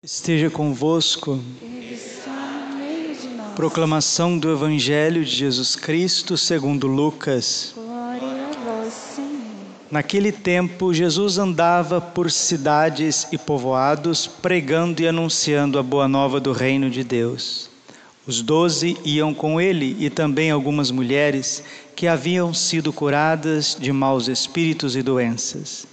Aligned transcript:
esteja 0.00 0.48
convosco. 0.48 1.40
Ele 1.60 1.94
está 1.94 2.30
no 2.70 2.76
meio 2.78 3.16
de 3.16 3.28
nós. 3.30 3.54
Proclamação 3.56 4.38
do 4.38 4.52
Evangelho 4.52 5.24
de 5.24 5.30
Jesus 5.32 5.74
Cristo 5.74 6.36
segundo 6.36 6.86
Lucas. 6.86 7.72
Glória 7.74 8.20
a 8.22 8.64
vós, 8.64 8.94
Senhor. 8.94 9.28
Naquele 9.90 10.30
tempo, 10.30 10.94
Jesus 10.94 11.36
andava 11.36 12.00
por 12.00 12.30
cidades 12.30 13.26
e 13.32 13.36
povoados, 13.36 14.28
pregando 14.28 15.02
e 15.02 15.08
anunciando 15.08 15.80
a 15.80 15.82
boa 15.82 16.06
nova 16.06 16.38
do 16.38 16.52
reino 16.52 16.88
de 16.88 17.02
Deus. 17.02 17.68
Os 18.24 18.40
doze 18.40 18.96
iam 19.04 19.34
com 19.34 19.60
ele 19.60 19.96
e 19.98 20.08
também 20.08 20.52
algumas 20.52 20.92
mulheres 20.92 21.64
que 21.96 22.06
haviam 22.06 22.54
sido 22.54 22.92
curadas 22.92 23.76
de 23.76 23.90
maus 23.90 24.28
espíritos 24.28 24.94
e 24.94 25.02
doenças. 25.02 25.88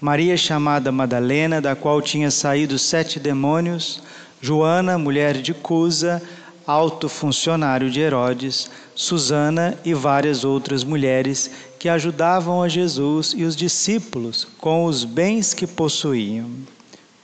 Maria, 0.00 0.36
chamada 0.36 0.92
Madalena, 0.92 1.60
da 1.60 1.74
qual 1.74 2.00
tinha 2.00 2.30
saído 2.30 2.78
sete 2.78 3.18
demônios, 3.18 4.00
Joana, 4.40 4.96
mulher 4.96 5.34
de 5.42 5.52
Cusa, 5.52 6.22
alto 6.64 7.08
funcionário 7.08 7.90
de 7.90 7.98
Herodes, 8.00 8.70
Susana 8.94 9.76
e 9.84 9.94
várias 9.94 10.44
outras 10.44 10.84
mulheres 10.84 11.50
que 11.78 11.88
ajudavam 11.88 12.62
a 12.62 12.68
Jesus 12.68 13.34
e 13.36 13.42
os 13.42 13.56
discípulos 13.56 14.46
com 14.58 14.84
os 14.84 15.02
bens 15.02 15.52
que 15.52 15.66
possuíam. 15.66 16.48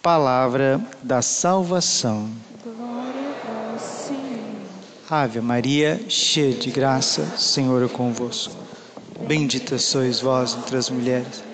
Palavra 0.03 0.81
da 1.03 1.23
salvação. 1.23 2.29
Glória 2.65 3.13
a 3.45 3.73
vós, 3.73 3.83
Senhor. 3.83 4.21
Ave 5.09 5.41
Maria, 5.41 6.01
cheia 6.09 6.55
de 6.55 6.71
graça, 6.71 7.25
Senhor 7.37 7.85
é 7.85 7.89
convosco. 7.89 8.55
Bendita 9.29 9.79
sois 9.79 10.21
vós 10.21 10.57
entre 10.57 10.77
as 10.77 10.91
mulheres. 10.91 11.54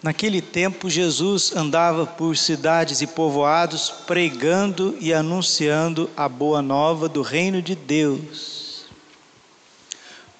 Naquele 0.00 0.40
tempo, 0.40 0.88
Jesus 0.88 1.54
andava 1.56 2.06
por 2.06 2.36
cidades 2.36 3.00
e 3.00 3.06
povoados, 3.06 3.90
pregando 4.06 4.96
e 5.00 5.12
anunciando 5.12 6.08
a 6.16 6.28
boa 6.28 6.62
nova 6.62 7.08
do 7.08 7.20
reino 7.20 7.60
de 7.60 7.74
Deus. 7.74 8.84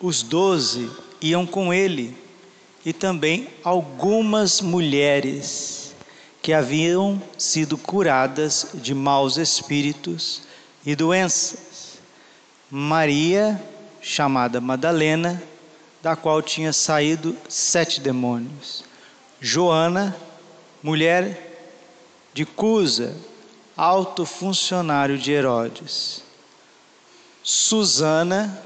Os 0.00 0.22
doze 0.22 0.88
iam 1.20 1.44
com 1.44 1.74
ele, 1.74 2.16
e 2.86 2.92
também 2.92 3.48
algumas 3.64 4.60
mulheres 4.60 5.92
que 6.40 6.52
haviam 6.52 7.20
sido 7.36 7.76
curadas 7.76 8.68
de 8.74 8.94
maus 8.94 9.36
espíritos 9.36 10.42
e 10.86 10.94
doenças. 10.94 11.98
Maria, 12.70 13.60
chamada 14.00 14.60
Madalena, 14.60 15.42
da 16.00 16.14
qual 16.14 16.40
tinha 16.40 16.72
saído 16.72 17.36
sete 17.48 18.00
demônios. 18.00 18.87
Joana, 19.40 20.16
mulher 20.82 21.48
de 22.34 22.44
Cusa, 22.44 23.16
alto 23.76 24.26
funcionário 24.26 25.16
de 25.16 25.30
Herodes. 25.30 26.22
Susana 27.42 28.62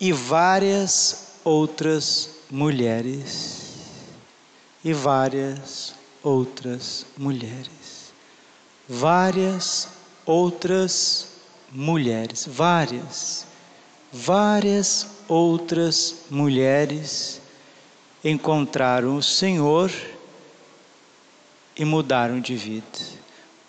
e 0.00 0.12
várias 0.12 1.34
outras 1.44 2.30
mulheres. 2.50 3.60
E 4.82 4.92
várias 4.92 5.94
outras 6.22 7.06
mulheres. 7.16 8.12
Várias 8.88 9.88
outras 10.26 11.28
mulheres. 11.70 12.46
Várias. 12.48 13.46
Várias 14.12 15.06
outras 15.28 16.16
mulheres 16.28 17.39
encontraram 18.24 19.16
o 19.16 19.22
Senhor 19.22 19.90
e 21.76 21.84
mudaram 21.84 22.40
de 22.40 22.54
vida. 22.54 22.98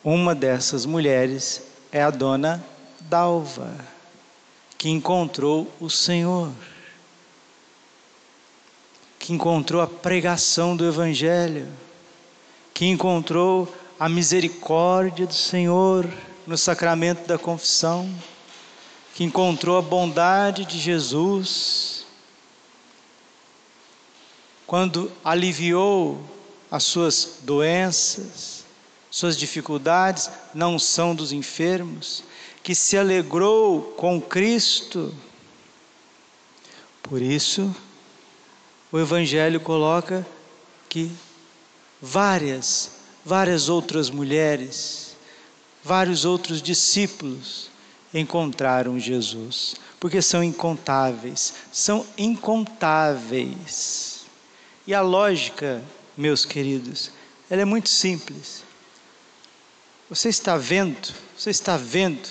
Uma 0.04 0.36
dessas 0.36 0.86
mulheres 0.86 1.64
é 1.92 2.02
a 2.02 2.10
dona 2.10 2.64
Dalva, 3.02 3.74
que 4.78 4.90
encontrou 4.90 5.72
o 5.80 5.90
Senhor, 5.90 6.52
que 9.20 9.34
encontrou 9.34 9.82
a 9.82 9.88
pregação 9.88 10.76
do 10.76 10.86
Evangelho, 10.86 11.68
que 12.74 12.86
encontrou 12.88 13.74
a 14.00 14.10
misericórdia 14.10 15.28
do 15.28 15.34
Senhor 15.34 16.10
no 16.46 16.58
sacramento 16.58 17.28
da 17.28 17.38
confissão, 17.38 18.10
que 19.14 19.24
encontrou 19.24 19.78
a 19.78 19.82
bondade 19.82 20.66
de 20.66 20.80
Jesus 20.80 21.91
quando 24.72 25.12
aliviou 25.22 26.18
as 26.72 26.84
suas 26.84 27.40
doenças, 27.42 28.64
suas 29.10 29.36
dificuldades, 29.36 30.30
não 30.54 30.80
são 30.80 31.14
dos 31.14 31.34
enfermos, 31.34 32.24
que 32.64 32.74
se 32.74 32.98
alegrou 32.98 33.82
com 33.98 34.22
Cristo. 34.22 35.14
Por 37.04 37.22
isso, 37.22 37.76
o 38.94 38.98
Evangelho 38.98 39.60
coloca 39.60 40.26
que 40.88 41.12
várias, 42.02 42.92
várias 43.26 43.68
outras 43.68 44.10
mulheres, 44.10 45.18
vários 45.84 46.24
outros 46.24 46.62
discípulos 46.62 47.70
encontraram 48.14 48.98
Jesus, 48.98 49.76
porque 50.00 50.22
são 50.22 50.42
incontáveis, 50.42 51.56
são 51.74 52.06
incontáveis. 52.18 54.11
E 54.92 54.94
a 54.94 55.00
lógica, 55.00 55.82
meus 56.18 56.44
queridos, 56.44 57.12
ela 57.50 57.62
é 57.62 57.64
muito 57.64 57.88
simples. 57.88 58.62
Você 60.10 60.28
está 60.28 60.58
vendo, 60.58 61.14
você 61.38 61.50
está 61.50 61.78
vendo 61.78 62.28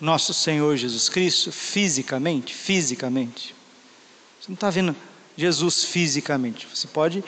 nosso 0.00 0.32
Senhor 0.32 0.74
Jesus 0.74 1.10
Cristo 1.10 1.52
fisicamente? 1.52 2.54
Fisicamente. 2.54 3.54
Você 4.40 4.48
não 4.48 4.54
está 4.54 4.70
vendo 4.70 4.96
Jesus 5.36 5.84
fisicamente. 5.84 6.66
Você 6.74 6.86
pode 6.86 7.22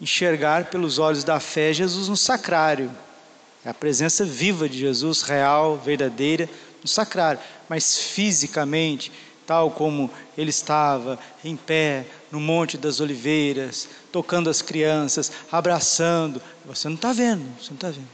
enxergar 0.00 0.66
pelos 0.66 1.00
olhos 1.00 1.24
da 1.24 1.40
fé 1.40 1.72
Jesus 1.72 2.06
no 2.06 2.16
sacrário. 2.16 2.88
É 3.64 3.70
a 3.70 3.74
presença 3.74 4.24
viva 4.24 4.68
de 4.68 4.78
Jesus, 4.78 5.22
real, 5.22 5.76
verdadeira, 5.76 6.48
no 6.80 6.86
sacrário. 6.88 7.40
Mas 7.68 7.98
fisicamente, 7.98 9.10
tal 9.50 9.68
como 9.68 10.08
ele 10.38 10.50
estava 10.50 11.18
em 11.44 11.56
pé 11.56 12.06
no 12.30 12.38
Monte 12.38 12.78
das 12.78 13.00
Oliveiras, 13.00 13.88
tocando 14.12 14.48
as 14.48 14.62
crianças, 14.62 15.32
abraçando, 15.50 16.40
você 16.64 16.88
não 16.88 16.94
está 16.94 17.12
vendo, 17.12 17.42
você 17.60 17.70
não 17.70 17.74
está 17.74 17.90
vendo. 17.90 18.08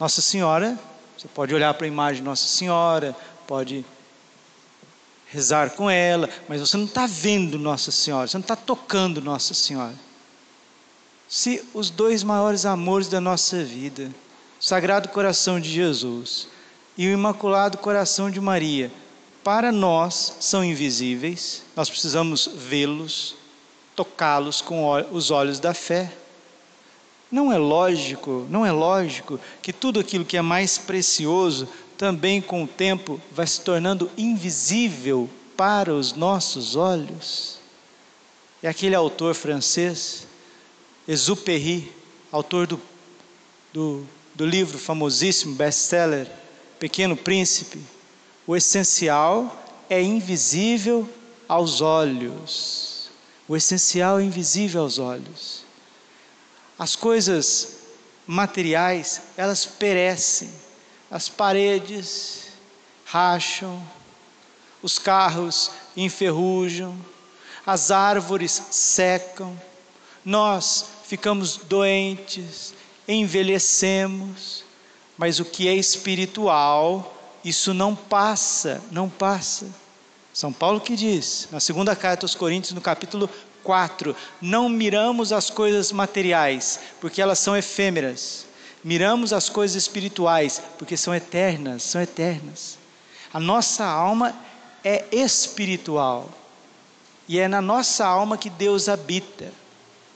Nossa 0.00 0.20
Senhora, 0.20 0.76
você 1.16 1.28
pode 1.28 1.54
olhar 1.54 1.72
para 1.74 1.86
a 1.86 1.86
imagem 1.86 2.22
de 2.22 2.28
Nossa 2.28 2.44
Senhora, 2.44 3.14
pode 3.46 3.86
rezar 5.28 5.70
com 5.70 5.88
ela, 5.88 6.28
mas 6.48 6.60
você 6.60 6.76
não 6.76 6.86
está 6.86 7.06
vendo 7.06 7.56
Nossa 7.56 7.92
Senhora, 7.92 8.26
você 8.26 8.36
não 8.36 8.42
está 8.42 8.56
tocando 8.56 9.22
Nossa 9.22 9.54
Senhora. 9.54 9.94
Se 11.28 11.64
os 11.72 11.88
dois 11.88 12.24
maiores 12.24 12.66
amores 12.66 13.06
da 13.06 13.20
nossa 13.20 13.62
vida, 13.62 14.10
Sagrado 14.58 15.08
Coração 15.10 15.60
de 15.60 15.70
Jesus 15.70 16.48
e 16.98 17.06
o 17.06 17.12
Imaculado 17.12 17.78
Coração 17.78 18.28
de 18.28 18.40
Maria, 18.40 18.90
para 19.44 19.70
nós 19.70 20.36
são 20.40 20.64
invisíveis, 20.64 21.62
nós 21.76 21.90
precisamos 21.90 22.48
vê-los, 22.54 23.36
tocá-los 23.94 24.62
com 24.62 24.90
os 25.12 25.30
olhos 25.30 25.60
da 25.60 25.74
fé. 25.74 26.10
Não 27.30 27.52
é 27.52 27.58
lógico, 27.58 28.46
não 28.48 28.64
é 28.64 28.72
lógico 28.72 29.38
que 29.60 29.72
tudo 29.72 30.00
aquilo 30.00 30.24
que 30.24 30.38
é 30.38 30.42
mais 30.42 30.78
precioso 30.78 31.68
também 31.98 32.40
com 32.40 32.64
o 32.64 32.66
tempo 32.66 33.20
vai 33.30 33.46
se 33.46 33.60
tornando 33.60 34.10
invisível 34.16 35.28
para 35.56 35.92
os 35.92 36.14
nossos 36.14 36.74
olhos. 36.74 37.58
É 38.62 38.68
aquele 38.68 38.94
autor 38.94 39.34
francês, 39.34 40.26
Exupéry, 41.06 41.92
autor 42.32 42.66
do, 42.66 42.80
do, 43.74 44.06
do 44.34 44.46
livro 44.46 44.78
famosíssimo, 44.78 45.54
best-seller, 45.54 46.26
Pequeno 46.78 47.14
Príncipe. 47.14 47.78
O 48.46 48.54
essencial 48.54 49.64
é 49.88 50.02
invisível 50.02 51.08
aos 51.48 51.80
olhos. 51.80 53.10
O 53.48 53.56
essencial 53.56 54.18
é 54.18 54.22
invisível 54.22 54.82
aos 54.82 54.98
olhos. 54.98 55.64
As 56.78 56.96
coisas 56.96 57.78
materiais, 58.26 59.22
elas 59.36 59.64
perecem. 59.64 60.50
As 61.10 61.28
paredes 61.28 62.48
racham, 63.04 63.80
os 64.82 64.98
carros 64.98 65.70
enferrujam, 65.96 66.98
as 67.64 67.90
árvores 67.90 68.60
secam, 68.70 69.58
nós 70.24 70.86
ficamos 71.06 71.56
doentes, 71.56 72.74
envelhecemos, 73.06 74.64
mas 75.16 75.38
o 75.38 75.44
que 75.44 75.68
é 75.68 75.74
espiritual, 75.74 77.14
isso 77.44 77.74
não 77.74 77.94
passa, 77.94 78.82
não 78.90 79.08
passa. 79.08 79.66
São 80.32 80.52
Paulo 80.52 80.80
que 80.80 80.96
diz, 80.96 81.46
na 81.52 81.60
segunda 81.60 81.94
carta 81.94 82.24
aos 82.24 82.34
Coríntios, 82.34 82.72
no 82.72 82.80
capítulo 82.80 83.28
4, 83.62 84.16
não 84.40 84.68
miramos 84.68 85.32
as 85.32 85.50
coisas 85.50 85.92
materiais, 85.92 86.80
porque 87.00 87.20
elas 87.20 87.38
são 87.38 87.56
efêmeras. 87.56 88.46
Miramos 88.82 89.32
as 89.32 89.48
coisas 89.48 89.76
espirituais, 89.76 90.60
porque 90.78 90.96
são 90.96 91.14
eternas, 91.14 91.82
são 91.82 92.00
eternas. 92.00 92.78
A 93.32 93.40
nossa 93.40 93.84
alma 93.84 94.34
é 94.82 95.04
espiritual. 95.12 96.30
E 97.26 97.38
é 97.38 97.48
na 97.48 97.62
nossa 97.62 98.06
alma 98.06 98.36
que 98.36 98.50
Deus 98.50 98.88
habita. 98.88 99.52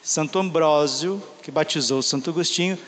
Santo 0.03 0.39
Ambrósio, 0.39 1.23
que 1.43 1.51
batizou 1.51 2.03
Santo 2.03 2.31
Agostinho, 2.31 2.79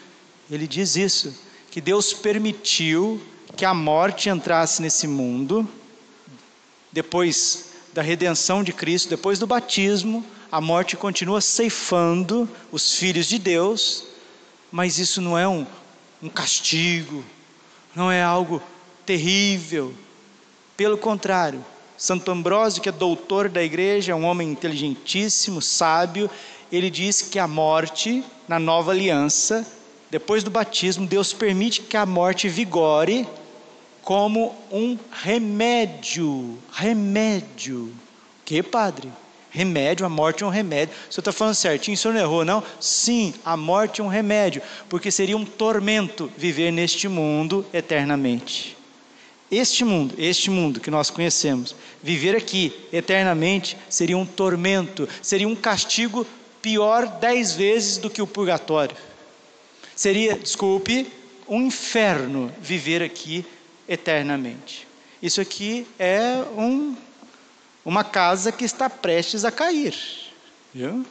ele 0.50 0.66
diz 0.66 0.96
isso, 0.96 1.34
que 1.70 1.80
Deus 1.80 2.12
permitiu 2.12 3.20
que 3.56 3.64
a 3.64 3.74
morte 3.74 4.28
entrasse 4.28 4.80
nesse 4.80 5.06
mundo, 5.06 5.68
depois 6.92 7.70
da 7.92 8.02
redenção 8.02 8.62
de 8.62 8.72
Cristo, 8.72 9.08
depois 9.08 9.38
do 9.38 9.46
batismo, 9.46 10.24
a 10.50 10.60
morte 10.60 10.96
continua 10.96 11.40
ceifando 11.40 12.48
os 12.72 12.96
filhos 12.96 13.26
de 13.26 13.38
Deus, 13.38 14.04
mas 14.70 14.98
isso 14.98 15.20
não 15.20 15.38
é 15.38 15.46
um, 15.46 15.66
um 16.22 16.28
castigo, 16.28 17.24
não 17.94 18.10
é 18.10 18.22
algo 18.22 18.62
terrível, 19.04 19.94
pelo 20.80 20.96
contrário, 20.96 21.62
Santo 21.94 22.30
Ambrósio, 22.30 22.80
que 22.80 22.88
é 22.88 22.92
doutor 22.92 23.50
da 23.50 23.62
igreja, 23.62 24.12
é 24.12 24.14
um 24.14 24.24
homem 24.24 24.48
inteligentíssimo, 24.48 25.60
sábio, 25.60 26.30
ele 26.72 26.88
diz 26.88 27.20
que 27.20 27.38
a 27.38 27.46
morte, 27.46 28.24
na 28.48 28.58
nova 28.58 28.90
aliança, 28.90 29.66
depois 30.10 30.42
do 30.42 30.50
batismo, 30.50 31.06
Deus 31.06 31.34
permite 31.34 31.82
que 31.82 31.98
a 31.98 32.06
morte 32.06 32.48
vigore 32.48 33.28
como 34.02 34.54
um 34.70 34.98
remédio. 35.10 36.58
Remédio. 36.72 37.92
Que, 38.44 38.62
padre? 38.62 39.10
Remédio, 39.50 40.06
a 40.06 40.08
morte 40.08 40.44
é 40.44 40.46
um 40.46 40.50
remédio. 40.50 40.94
O 41.08 41.12
senhor 41.12 41.20
está 41.22 41.32
falando 41.32 41.54
certinho, 41.54 41.96
o 41.96 41.98
senhor 41.98 42.14
não 42.14 42.20
errou, 42.20 42.44
não? 42.44 42.62
Sim, 42.78 43.34
a 43.44 43.56
morte 43.56 44.00
é 44.00 44.04
um 44.04 44.08
remédio, 44.08 44.62
porque 44.88 45.10
seria 45.10 45.36
um 45.36 45.44
tormento 45.44 46.30
viver 46.36 46.70
neste 46.70 47.08
mundo 47.08 47.66
eternamente. 47.72 48.76
Este 49.50 49.84
mundo, 49.84 50.14
este 50.16 50.48
mundo 50.48 50.78
que 50.78 50.92
nós 50.92 51.10
conhecemos, 51.10 51.74
viver 52.00 52.36
aqui 52.36 52.72
eternamente 52.92 53.76
seria 53.88 54.16
um 54.16 54.24
tormento, 54.24 55.08
seria 55.20 55.48
um 55.48 55.56
castigo 55.56 56.24
pior 56.62 57.06
dez 57.18 57.52
vezes 57.52 57.96
do 57.96 58.08
que 58.08 58.22
o 58.22 58.26
purgatório. 58.28 58.96
Seria, 59.96 60.38
desculpe, 60.38 61.08
um 61.48 61.62
inferno 61.62 62.52
viver 62.60 63.02
aqui 63.02 63.44
eternamente. 63.44 63.59
Isso 65.20 65.40
aqui 65.40 65.86
é 65.98 66.44
um, 66.56 66.96
uma 67.84 68.04
casa 68.04 68.52
que 68.52 68.64
está 68.64 68.88
prestes 68.88 69.44
a 69.44 69.50
cair. 69.50 69.94
Viu? 70.72 71.04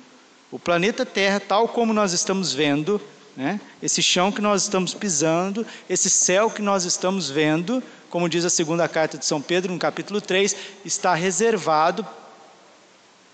O 0.50 0.58
planeta 0.58 1.06
Terra, 1.06 1.40
tal 1.40 1.68
como 1.68 1.94
nós 1.94 2.14
estamos 2.14 2.54
vendo, 2.54 3.00
né? 3.36 3.60
esse 3.84 4.02
chão 4.02 4.32
que 4.32 4.42
nós 4.42 4.64
estamos 4.64 4.94
pisando, 4.94 5.68
esse 5.90 6.10
céu 6.10 6.50
que 6.50 6.62
nós 6.62 6.86
estamos 6.86 7.30
vendo, 7.30 7.84
como 8.10 8.30
diz 8.30 8.46
a 8.46 8.50
segunda 8.50 8.88
carta 8.88 9.18
de 9.18 9.26
São 9.26 9.42
Pedro, 9.42 9.72
no 9.74 9.78
capítulo 9.78 10.22
3, 10.22 10.56
está 10.84 11.14
reservado 11.14 12.08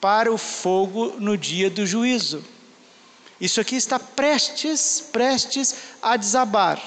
para 0.02 0.32
o 0.32 0.38
fogo 0.38 1.16
no 1.20 1.38
dia 1.38 1.70
do 1.70 1.86
juízo. 1.86 2.44
Isso 3.40 3.62
aqui 3.62 3.76
está 3.76 4.00
prestes, 4.00 5.08
prestes 5.12 5.76
a 6.02 6.18
desabar. 6.18 6.82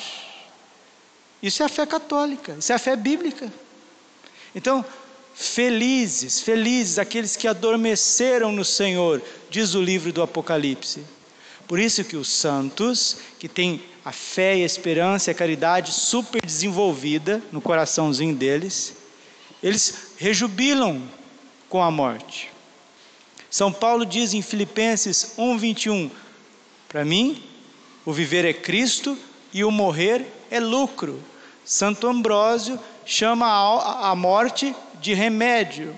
Isso 1.43 1.63
é 1.63 1.67
a 1.67 1.69
fé 1.69 1.87
católica, 1.87 2.57
isso 2.59 2.73
é 2.73 2.75
a 2.75 2.79
fé 2.79 2.97
bíblica. 2.97 3.53
Então, 4.55 4.85
felizes, 5.35 6.41
felizes 6.41 6.99
aqueles 6.99 7.37
que 7.37 7.47
adormeceram 7.47 8.51
no 8.51 8.65
Senhor, 8.65 9.23
diz 9.49 9.75
o 9.75 9.83
livro 9.83 10.13
do 10.13 10.23
Apocalipse. 10.23 11.03
Por 11.67 11.79
isso 11.79 12.03
que 12.03 12.17
os 12.17 12.29
santos, 12.29 13.19
que 13.39 13.49
têm 13.49 13.83
a 14.05 14.11
fé 14.11 14.55
a 14.55 14.59
esperança 14.59 15.31
e 15.31 15.33
a 15.33 15.35
caridade 15.35 15.93
super 15.93 16.45
desenvolvida 16.45 17.43
no 17.53 17.61
coraçãozinho 17.61 18.35
deles, 18.35 18.95
eles 19.63 20.13
rejubilam 20.17 21.03
com 21.69 21.83
a 21.83 21.91
morte. 21.91 22.51
São 23.51 23.73
Paulo 23.73 24.05
diz 24.05 24.35
em 24.35 24.43
Filipenses 24.43 25.35
1:21, 25.37 26.11
para 26.89 27.05
mim, 27.05 27.43
o 28.05 28.13
viver 28.13 28.45
é 28.45 28.53
Cristo 28.53 29.17
e 29.53 29.63
o 29.63 29.71
morrer 29.71 30.27
é 30.51 30.61
lucro. 30.61 31.23
Santo 31.65 32.07
Ambrósio 32.09 32.79
chama 33.05 33.47
a 34.01 34.15
morte 34.15 34.75
de 35.01 35.15
remédio. 35.15 35.95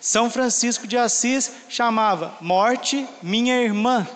São 0.00 0.30
Francisco 0.30 0.86
de 0.86 0.98
Assis 0.98 1.50
chamava 1.68 2.34
morte 2.40 3.06
minha 3.22 3.60
irmã. 3.62 4.06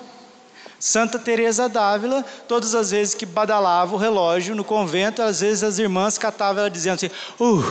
Santa 0.79 1.19
Teresa 1.19 1.69
d'Ávila, 1.69 2.25
todas 2.47 2.75
as 2.75 2.91
vezes 2.91 3.15
que 3.15 3.27
badalava 3.27 3.95
o 3.95 3.99
relógio 3.99 4.55
no 4.55 4.63
convento, 4.63 5.23
às 5.23 5.41
vezes 5.41 5.65
as 5.65 5.79
irmãs 5.79 6.19
catavam 6.19 6.61
ela 6.61 6.71
dizendo 6.71 6.95
assim: 6.95 7.11
"Uh, 7.41 7.63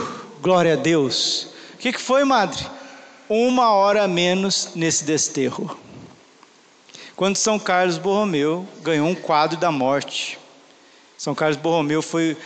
glória 0.41 0.73
a 0.73 0.75
Deus". 0.75 1.49
O 1.75 1.77
que, 1.77 1.93
que 1.93 2.01
foi, 2.01 2.23
madre? 2.23 2.65
Uma 3.29 3.71
hora 3.71 4.03
a 4.03 4.07
menos 4.07 4.71
nesse 4.73 5.03
desterro. 5.05 5.77
Quando 7.15 7.35
São 7.35 7.57
Carlos 7.57 7.97
Borromeu 7.97 8.67
ganhou 8.81 9.07
um 9.07 9.15
quadro 9.15 9.57
da 9.57 9.71
morte. 9.71 10.39
São 11.17 11.33
Carlos 11.33 11.57
Borromeu 11.57 12.01
foi 12.01 12.37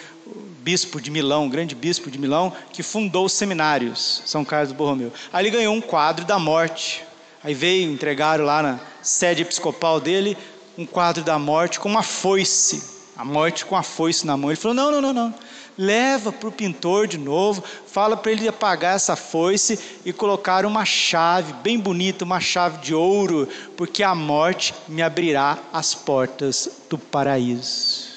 bispo 0.62 1.02
de 1.02 1.12
Milão, 1.12 1.50
grande 1.50 1.76
bispo 1.76 2.10
de 2.10 2.18
Milão, 2.18 2.54
que 2.72 2.82
fundou 2.82 3.26
os 3.26 3.34
seminários, 3.34 4.24
São 4.26 4.46
Carlos 4.46 4.72
Borromeu. 4.72 5.12
Aí 5.34 5.44
ele 5.44 5.56
ganhou 5.56 5.76
um 5.76 5.82
quadro 5.82 6.24
da 6.24 6.40
morte. 6.40 7.04
Aí 7.44 7.54
veio, 7.54 7.92
entregaram 7.92 8.46
lá 8.46 8.62
na 8.62 8.80
sede 9.02 9.42
episcopal 9.42 10.00
dele 10.00 10.38
um 10.78 10.86
quadro 10.86 11.24
da 11.24 11.38
morte 11.38 11.80
com 11.80 11.90
uma 11.90 12.04
foice, 12.04 12.84
a 13.18 13.26
morte 13.26 13.66
com 13.66 13.76
a 13.76 13.84
foice 13.84 14.26
na 14.26 14.38
mão. 14.38 14.52
Ele 14.52 14.60
falou: 14.60 14.76
não, 14.76 14.92
não, 14.92 15.02
não, 15.02 15.14
não. 15.14 15.36
Leva 15.78 16.32
para 16.32 16.50
o 16.50 16.52
pintor 16.52 17.08
de 17.08 17.18
novo, 17.18 17.64
fala 17.88 18.16
para 18.16 18.32
ele 18.32 18.48
apagar 18.48 18.96
essa 18.96 19.16
foice 19.16 19.80
e 20.06 20.14
colocar 20.14 20.66
uma 20.66 20.86
chave 20.86 21.54
bem 21.64 21.80
bonita, 21.80 22.24
uma 22.24 22.40
chave 22.40 22.78
de 22.80 22.94
ouro, 22.94 23.48
porque 23.76 24.04
a 24.04 24.14
morte 24.14 24.74
me 24.88 25.02
abrirá 25.02 25.58
as 25.74 25.96
portas 25.96 26.70
do 26.90 26.98
paraíso. 26.98 28.11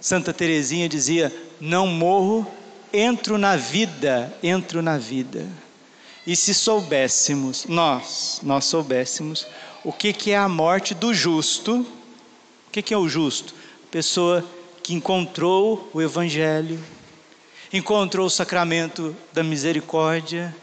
Santa 0.00 0.32
Teresinha 0.32 0.88
dizia: 0.88 1.32
Não 1.60 1.86
morro, 1.86 2.46
entro 2.92 3.36
na 3.36 3.56
vida, 3.56 4.32
entro 4.42 4.80
na 4.80 4.96
vida. 4.96 5.46
E 6.26 6.34
se 6.34 6.54
soubéssemos, 6.54 7.66
nós, 7.66 8.40
nós 8.42 8.64
soubéssemos 8.64 9.46
o 9.84 9.92
que, 9.92 10.12
que 10.12 10.32
é 10.32 10.36
a 10.36 10.48
morte 10.48 10.94
do 10.94 11.14
justo, 11.14 11.80
o 11.80 12.70
que, 12.70 12.82
que 12.82 12.94
é 12.94 12.98
o 12.98 13.08
justo? 13.08 13.54
Pessoa 13.90 14.44
que 14.82 14.94
encontrou 14.94 15.90
o 15.92 16.02
Evangelho, 16.02 16.78
encontrou 17.72 18.26
o 18.26 18.30
sacramento 18.30 19.16
da 19.32 19.42
misericórdia, 19.42 20.54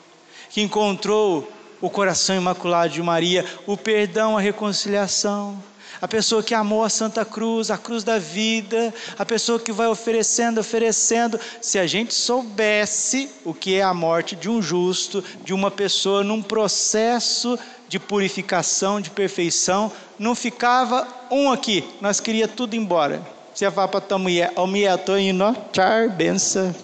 que 0.50 0.62
encontrou 0.62 1.51
o 1.82 1.89
coração 1.89 2.36
imaculado 2.36 2.94
de 2.94 3.01
Maria, 3.01 3.46
o 3.65 3.75
perdão, 3.75 4.38
a 4.38 4.41
reconciliação, 4.41 5.62
a 6.01 6.08
pessoa 6.08 6.44
que 6.44 6.54
amou 6.54 6.84
a 6.84 6.89
Santa 6.89 7.25
Cruz, 7.25 7.72
a 7.72 7.77
cruz 7.77 8.04
da 8.04 8.20
vida, 8.20 8.94
a 9.18 9.25
pessoa 9.25 9.60
que 9.60 9.72
vai 9.72 9.88
oferecendo, 9.88 10.60
oferecendo. 10.60 11.39
Se 11.62 11.80
a 11.80 11.88
gente 11.88 12.13
soubesse 12.13 13.30
o 13.44 13.54
que 13.54 13.75
é 13.75 13.84
a 13.84 13.94
morte 13.94 14.36
de 14.36 14.50
um 14.50 14.62
justo, 14.62 15.24
de 15.44 15.54
uma 15.54 15.72
pessoa 15.72 16.24
num 16.24 16.42
processo 16.42 17.58
de 17.88 18.00
purificação, 18.00 19.01
de 19.01 19.10
perfeição, 19.10 19.92
não 20.20 20.36
ficava 20.36 21.08
um 21.32 21.51
aqui, 21.51 21.84
nós 22.01 22.20
queria 22.20 22.48
tudo 22.48 22.75
embora. 22.75 23.22
Você 23.54 23.72
fala 23.72 23.88
para 23.88 24.01
tua 24.01 24.20
mulher, 24.20 24.51
ó 24.56 24.68
mulher, 24.68 25.00
estou 25.00 25.18
indo, 25.18 25.56
tchau, 25.72 26.10
benção. 26.16 26.75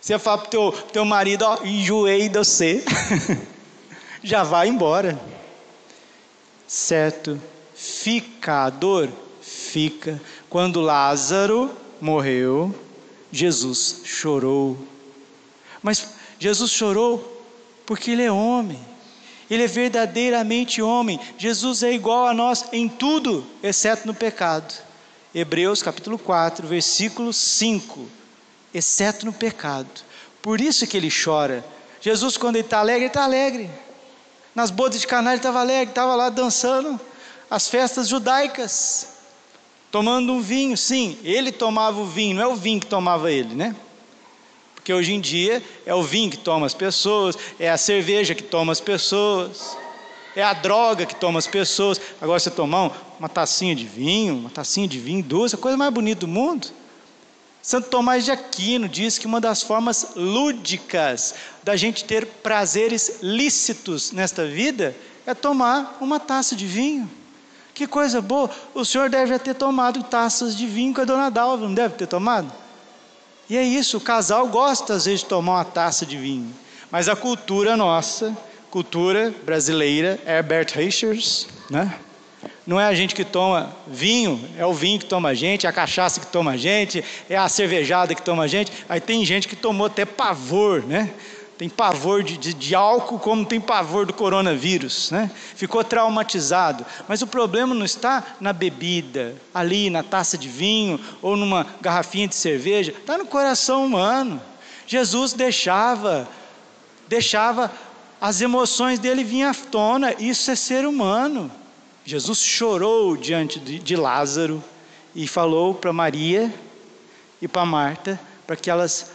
Você 0.00 0.18
fala 0.18 0.38
para 0.38 0.50
teu, 0.50 0.72
teu 0.92 1.04
marido, 1.04 1.44
ó, 1.44 1.64
enjoei 1.64 2.28
de 2.28 2.38
você. 2.38 2.84
Já 4.22 4.42
vai 4.42 4.68
embora. 4.68 5.18
Certo? 6.66 7.40
Fica 7.76 8.64
a 8.64 8.70
dor? 8.70 9.10
Fica. 9.42 10.20
Quando 10.48 10.80
Lázaro 10.80 11.70
morreu, 12.00 12.74
Jesus 13.30 14.00
chorou. 14.04 14.78
Mas 15.82 16.08
Jesus 16.38 16.70
chorou 16.70 17.44
porque 17.84 18.12
ele 18.12 18.22
é 18.22 18.32
homem. 18.32 18.80
Ele 19.50 19.62
é 19.62 19.66
verdadeiramente 19.66 20.80
homem. 20.80 21.20
Jesus 21.36 21.82
é 21.82 21.92
igual 21.92 22.26
a 22.26 22.34
nós 22.34 22.64
em 22.72 22.88
tudo, 22.88 23.46
exceto 23.62 24.06
no 24.06 24.14
pecado. 24.14 24.74
Hebreus 25.34 25.82
capítulo 25.82 26.18
4, 26.18 26.66
versículo 26.66 27.30
5. 27.30 28.08
Exceto 28.72 29.26
no 29.26 29.34
pecado. 29.34 29.88
Por 30.40 30.62
isso 30.62 30.86
que 30.86 30.96
ele 30.96 31.10
chora. 31.10 31.62
Jesus, 32.00 32.38
quando 32.38 32.56
ele 32.56 32.64
está 32.64 32.78
alegre, 32.78 33.02
ele 33.02 33.08
está 33.08 33.24
alegre. 33.24 33.70
Nas 34.54 34.70
bodas 34.70 34.98
de 34.98 35.06
Caná 35.06 35.32
ele 35.32 35.40
estava 35.40 35.60
alegre, 35.60 35.90
estava 35.90 36.14
lá 36.14 36.30
dançando 36.30 36.98
as 37.50 37.68
festas 37.68 38.08
judaicas, 38.08 39.08
tomando 39.90 40.32
um 40.32 40.40
vinho. 40.40 40.76
Sim, 40.76 41.18
ele 41.22 41.52
tomava 41.52 42.00
o 42.00 42.06
vinho, 42.06 42.36
não 42.36 42.42
é 42.42 42.46
o 42.46 42.56
vinho 42.56 42.80
que 42.80 42.86
tomava 42.86 43.30
ele, 43.30 43.54
né? 43.54 43.74
Porque 44.74 44.92
hoje 44.92 45.14
em 45.14 45.20
dia 45.20 45.62
é 45.84 45.94
o 45.94 46.02
vinho 46.02 46.30
que 46.30 46.36
toma 46.36 46.66
as 46.66 46.74
pessoas, 46.74 47.36
é 47.58 47.68
a 47.68 47.76
cerveja 47.76 48.34
que 48.34 48.42
toma 48.42 48.72
as 48.72 48.80
pessoas, 48.80 49.76
é 50.36 50.42
a 50.42 50.52
droga 50.52 51.06
que 51.06 51.16
toma 51.16 51.38
as 51.38 51.46
pessoas. 51.46 52.00
Agora 52.20 52.38
você 52.38 52.50
tomar 52.50 53.16
uma 53.18 53.28
tacinha 53.28 53.74
de 53.74 53.84
vinho, 53.84 54.36
uma 54.36 54.50
tacinha 54.50 54.86
de 54.86 54.98
vinho 54.98 55.22
doce, 55.22 55.54
a 55.54 55.58
coisa 55.58 55.76
mais 55.76 55.92
bonita 55.92 56.20
do 56.20 56.28
mundo. 56.28 56.68
Santo 57.62 57.88
Tomás 57.88 58.24
de 58.24 58.30
Aquino 58.30 58.88
diz 58.88 59.18
que 59.18 59.26
uma 59.26 59.40
das 59.40 59.60
formas 59.60 60.12
lúdicas 60.14 61.34
da 61.64 61.74
gente 61.74 62.04
ter 62.04 62.24
prazeres 62.24 63.18
lícitos 63.22 64.12
nesta 64.12 64.46
vida 64.46 64.94
é 65.26 65.34
tomar 65.34 65.98
uma 66.00 66.20
taça 66.20 66.54
de 66.54 66.64
vinho. 66.64 67.10
Que 67.76 67.86
coisa 67.86 68.22
boa! 68.22 68.48
O 68.72 68.86
senhor 68.86 69.10
deve 69.10 69.38
ter 69.38 69.52
tomado 69.52 70.02
taças 70.02 70.56
de 70.56 70.66
vinho 70.66 70.94
com 70.94 71.02
a 71.02 71.04
dona 71.04 71.30
Dalva, 71.30 71.62
não 71.66 71.74
deve 71.74 71.94
ter 71.94 72.06
tomado? 72.06 72.50
E 73.50 73.56
é 73.58 73.62
isso, 73.62 73.98
o 73.98 74.00
casal 74.00 74.46
gosta 74.46 74.94
às 74.94 75.04
vezes 75.04 75.20
de 75.20 75.26
tomar 75.26 75.56
uma 75.56 75.64
taça 75.66 76.06
de 76.06 76.16
vinho. 76.16 76.50
Mas 76.90 77.06
a 77.06 77.14
cultura 77.14 77.76
nossa, 77.76 78.34
cultura 78.70 79.30
brasileira, 79.44 80.18
Herbert 80.26 80.68
Richards, 80.74 81.48
né? 81.68 81.94
Não 82.66 82.80
é 82.80 82.86
a 82.86 82.94
gente 82.94 83.14
que 83.14 83.26
toma 83.26 83.76
vinho, 83.86 84.42
é 84.56 84.64
o 84.64 84.72
vinho 84.72 84.98
que 84.98 85.04
toma 85.04 85.28
a 85.28 85.34
gente, 85.34 85.66
é 85.66 85.68
a 85.68 85.72
cachaça 85.72 86.18
que 86.18 86.28
toma 86.28 86.52
a 86.52 86.56
gente, 86.56 87.04
é 87.28 87.36
a 87.36 87.46
cervejada 87.46 88.14
que 88.14 88.22
toma 88.22 88.44
a 88.44 88.48
gente. 88.48 88.72
Aí 88.88 89.02
tem 89.02 89.22
gente 89.22 89.46
que 89.46 89.54
tomou 89.54 89.86
até 89.86 90.06
pavor, 90.06 90.82
né? 90.82 91.12
Tem 91.58 91.68
pavor 91.68 92.22
de, 92.22 92.36
de, 92.36 92.52
de, 92.52 92.74
álcool, 92.74 93.18
como 93.18 93.44
tem 93.44 93.60
pavor 93.60 94.04
do 94.04 94.12
coronavírus, 94.12 95.10
né? 95.10 95.30
Ficou 95.54 95.82
traumatizado. 95.82 96.84
Mas 97.08 97.22
o 97.22 97.26
problema 97.26 97.74
não 97.74 97.84
está 97.84 98.36
na 98.40 98.52
bebida, 98.52 99.34
ali 99.54 99.88
na 99.88 100.02
taça 100.02 100.36
de 100.36 100.48
vinho 100.48 101.00
ou 101.22 101.36
numa 101.36 101.66
garrafinha 101.80 102.28
de 102.28 102.34
cerveja, 102.34 102.92
está 102.92 103.16
no 103.16 103.26
coração 103.26 103.86
humano. 103.86 104.40
Jesus 104.86 105.32
deixava, 105.32 106.28
deixava 107.08 107.72
as 108.20 108.40
emoções 108.40 108.98
dele 108.98 109.24
vir 109.24 109.44
à 109.44 109.54
tona. 109.54 110.14
Isso 110.18 110.50
é 110.50 110.54
ser 110.54 110.86
humano. 110.86 111.50
Jesus 112.04 112.38
chorou 112.38 113.16
diante 113.16 113.58
de, 113.58 113.78
de 113.78 113.96
Lázaro 113.96 114.62
e 115.14 115.26
falou 115.26 115.74
para 115.74 115.92
Maria 115.92 116.52
e 117.40 117.48
para 117.48 117.64
Marta 117.64 118.20
para 118.46 118.56
que 118.56 118.70
elas 118.70 119.10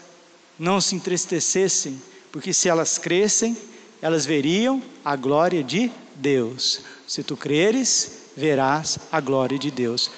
não 0.59 0.81
se 0.81 0.95
entristecessem, 0.95 2.01
porque 2.31 2.53
se 2.53 2.69
elas 2.69 2.97
crescem, 2.97 3.57
elas 4.01 4.25
veriam 4.25 4.81
a 5.03 5.15
glória 5.15 5.63
de 5.63 5.91
Deus. 6.15 6.81
Se 7.07 7.23
tu 7.23 7.35
creres, 7.35 8.29
verás 8.35 8.97
a 9.11 9.19
glória 9.19 9.59
de 9.59 9.69
Deus. 9.69 10.09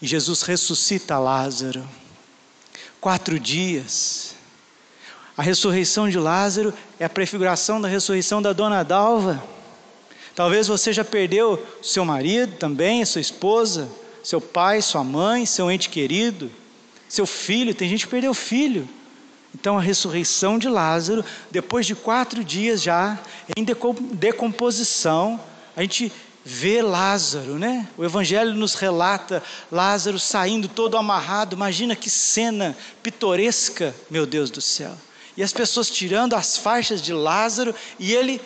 E 0.00 0.06
Jesus 0.06 0.42
ressuscita 0.42 1.18
Lázaro. 1.18 1.86
Quatro 3.00 3.40
dias. 3.40 4.34
A 5.36 5.42
ressurreição 5.42 6.08
de 6.08 6.18
Lázaro 6.18 6.74
é 6.98 7.04
a 7.04 7.08
prefiguração 7.08 7.80
da 7.80 7.88
ressurreição 7.88 8.42
da 8.42 8.52
dona 8.52 8.82
Dalva. 8.82 9.42
Talvez 10.34 10.68
você 10.68 10.92
já 10.92 11.04
perdeu 11.04 11.66
seu 11.82 12.04
marido 12.04 12.56
também, 12.56 13.04
sua 13.04 13.20
esposa, 13.20 13.88
seu 14.22 14.40
pai, 14.40 14.82
sua 14.82 15.02
mãe, 15.02 15.46
seu 15.46 15.70
ente 15.70 15.88
querido, 15.88 16.50
seu 17.08 17.26
filho. 17.26 17.74
Tem 17.74 17.88
gente 17.88 18.04
que 18.04 18.10
perdeu 18.10 18.30
o 18.30 18.34
filho. 18.34 18.88
Então 19.54 19.78
a 19.78 19.80
ressurreição 19.80 20.58
de 20.58 20.68
Lázaro, 20.68 21.24
depois 21.50 21.86
de 21.86 21.94
quatro 21.94 22.44
dias 22.44 22.82
já, 22.82 23.18
em 23.56 23.64
decomposição, 24.14 25.40
a 25.76 25.82
gente 25.82 26.12
vê 26.44 26.80
Lázaro, 26.80 27.58
né? 27.58 27.88
O 27.96 28.04
Evangelho 28.04 28.54
nos 28.54 28.74
relata 28.74 29.42
Lázaro 29.70 30.18
saindo 30.18 30.68
todo 30.68 30.96
amarrado. 30.96 31.54
Imagina 31.54 31.94
que 31.94 32.08
cena 32.08 32.76
pitoresca, 33.02 33.94
meu 34.10 34.24
Deus 34.24 34.50
do 34.50 34.60
céu. 34.60 34.92
E 35.36 35.42
as 35.42 35.52
pessoas 35.52 35.90
tirando 35.90 36.34
as 36.34 36.56
faixas 36.56 37.02
de 37.02 37.12
Lázaro 37.12 37.74
e 37.98 38.12
ele 38.12 38.40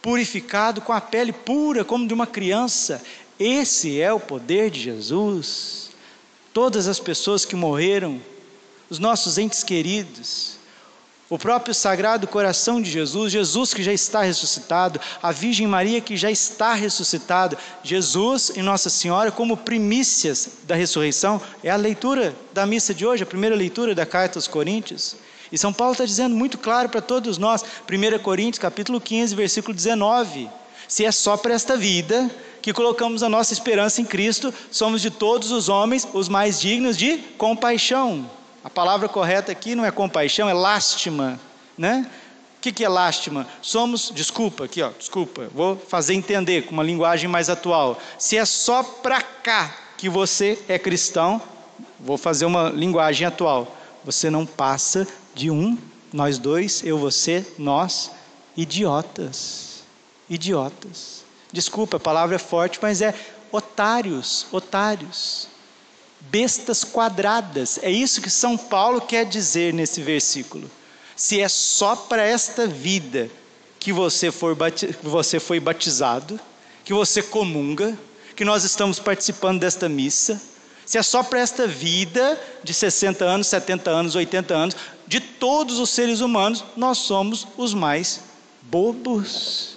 purificado 0.00 0.80
com 0.80 0.92
a 0.92 1.00
pele 1.00 1.32
pura, 1.32 1.84
como 1.84 2.06
de 2.06 2.14
uma 2.14 2.26
criança. 2.26 3.02
Esse 3.38 4.00
é 4.00 4.12
o 4.12 4.20
poder 4.20 4.70
de 4.70 4.80
Jesus. 4.80 5.90
Todas 6.52 6.88
as 6.88 6.98
pessoas 6.98 7.44
que 7.44 7.54
morreram, 7.54 8.20
os 8.90 8.98
nossos 8.98 9.38
entes 9.38 9.62
queridos, 9.62 10.58
o 11.30 11.38
próprio 11.38 11.74
Sagrado 11.74 12.26
Coração 12.26 12.80
de 12.80 12.90
Jesus, 12.90 13.30
Jesus 13.30 13.74
que 13.74 13.82
já 13.82 13.92
está 13.92 14.22
ressuscitado, 14.22 14.98
a 15.22 15.30
Virgem 15.30 15.66
Maria 15.66 16.00
que 16.00 16.16
já 16.16 16.30
está 16.30 16.72
ressuscitado, 16.72 17.58
Jesus 17.82 18.50
e 18.56 18.62
Nossa 18.62 18.88
Senhora 18.88 19.30
como 19.30 19.56
primícias 19.56 20.48
da 20.64 20.74
ressurreição, 20.74 21.40
é 21.62 21.70
a 21.70 21.76
leitura 21.76 22.34
da 22.54 22.64
missa 22.64 22.94
de 22.94 23.04
hoje, 23.04 23.22
a 23.22 23.26
primeira 23.26 23.54
leitura 23.54 23.94
da 23.94 24.06
carta 24.06 24.38
aos 24.38 24.48
Coríntios. 24.48 25.16
E 25.52 25.58
São 25.58 25.72
Paulo 25.72 25.92
está 25.92 26.06
dizendo 26.06 26.34
muito 26.34 26.56
claro 26.56 26.88
para 26.88 27.02
todos 27.02 27.36
nós, 27.36 27.62
1 27.62 28.18
Coríntios 28.22 28.58
capítulo 28.58 28.98
15, 28.98 29.34
versículo 29.34 29.74
19. 29.74 30.48
Se 30.86 31.04
é 31.04 31.12
só 31.12 31.36
para 31.36 31.52
esta 31.52 31.76
vida 31.76 32.30
que 32.62 32.72
colocamos 32.72 33.22
a 33.22 33.28
nossa 33.28 33.52
esperança 33.52 34.00
em 34.00 34.04
Cristo, 34.04 34.52
somos 34.70 35.02
de 35.02 35.10
todos 35.10 35.50
os 35.50 35.68
homens 35.68 36.08
os 36.14 36.28
mais 36.28 36.58
dignos 36.58 36.96
de 36.96 37.18
compaixão. 37.36 38.30
A 38.62 38.70
palavra 38.70 39.08
correta 39.08 39.52
aqui 39.52 39.74
não 39.74 39.84
é 39.84 39.90
compaixão, 39.90 40.48
é 40.48 40.52
lástima, 40.52 41.38
né? 41.76 42.10
O 42.56 42.60
que, 42.60 42.72
que 42.72 42.84
é 42.84 42.88
lástima? 42.88 43.46
Somos, 43.62 44.10
desculpa, 44.12 44.64
aqui 44.64 44.82
ó, 44.82 44.90
desculpa, 44.98 45.48
vou 45.54 45.76
fazer 45.76 46.14
entender 46.14 46.62
com 46.62 46.72
uma 46.72 46.82
linguagem 46.82 47.28
mais 47.28 47.48
atual. 47.48 48.00
Se 48.18 48.36
é 48.36 48.44
só 48.44 48.82
para 48.82 49.22
cá 49.22 49.76
que 49.96 50.08
você 50.08 50.60
é 50.68 50.76
cristão, 50.76 51.40
vou 52.00 52.18
fazer 52.18 52.46
uma 52.46 52.68
linguagem 52.68 53.26
atual. 53.26 53.76
Você 54.04 54.28
não 54.28 54.44
passa 54.44 55.06
de 55.34 55.50
um, 55.50 55.78
nós 56.12 56.36
dois, 56.36 56.82
eu, 56.84 56.98
você, 56.98 57.46
nós, 57.56 58.10
idiotas. 58.56 59.84
Idiotas. 60.28 61.24
Desculpa, 61.52 61.96
a 61.96 62.00
palavra 62.00 62.36
é 62.36 62.38
forte, 62.38 62.80
mas 62.82 63.00
é 63.00 63.14
otários, 63.52 64.46
otários. 64.50 65.48
Bestas 66.20 66.84
quadradas. 66.84 67.78
É 67.82 67.90
isso 67.90 68.20
que 68.20 68.30
São 68.30 68.56
Paulo 68.56 69.00
quer 69.00 69.24
dizer 69.24 69.72
nesse 69.72 70.02
versículo. 70.02 70.70
Se 71.16 71.40
é 71.40 71.48
só 71.48 71.96
para 71.96 72.22
esta 72.22 72.66
vida 72.66 73.30
que 73.78 73.92
você, 73.92 74.30
for 74.30 74.56
você 75.02 75.40
foi 75.40 75.58
batizado, 75.58 76.38
que 76.84 76.92
você 76.92 77.22
comunga, 77.22 77.98
que 78.36 78.44
nós 78.44 78.64
estamos 78.64 78.98
participando 78.98 79.60
desta 79.60 79.88
missa, 79.88 80.40
se 80.88 80.96
é 80.96 81.02
só 81.02 81.22
para 81.22 81.40
esta 81.40 81.66
vida 81.66 82.40
de 82.64 82.72
60 82.72 83.24
anos, 83.24 83.46
70 83.48 83.90
anos, 83.90 84.14
80 84.14 84.54
anos, 84.54 84.76
de 85.06 85.20
todos 85.20 85.78
os 85.78 85.90
seres 85.90 86.20
humanos, 86.20 86.64
nós 86.76 86.98
somos 86.98 87.46
os 87.58 87.74
mais 87.74 88.20
bobos. 88.62 89.76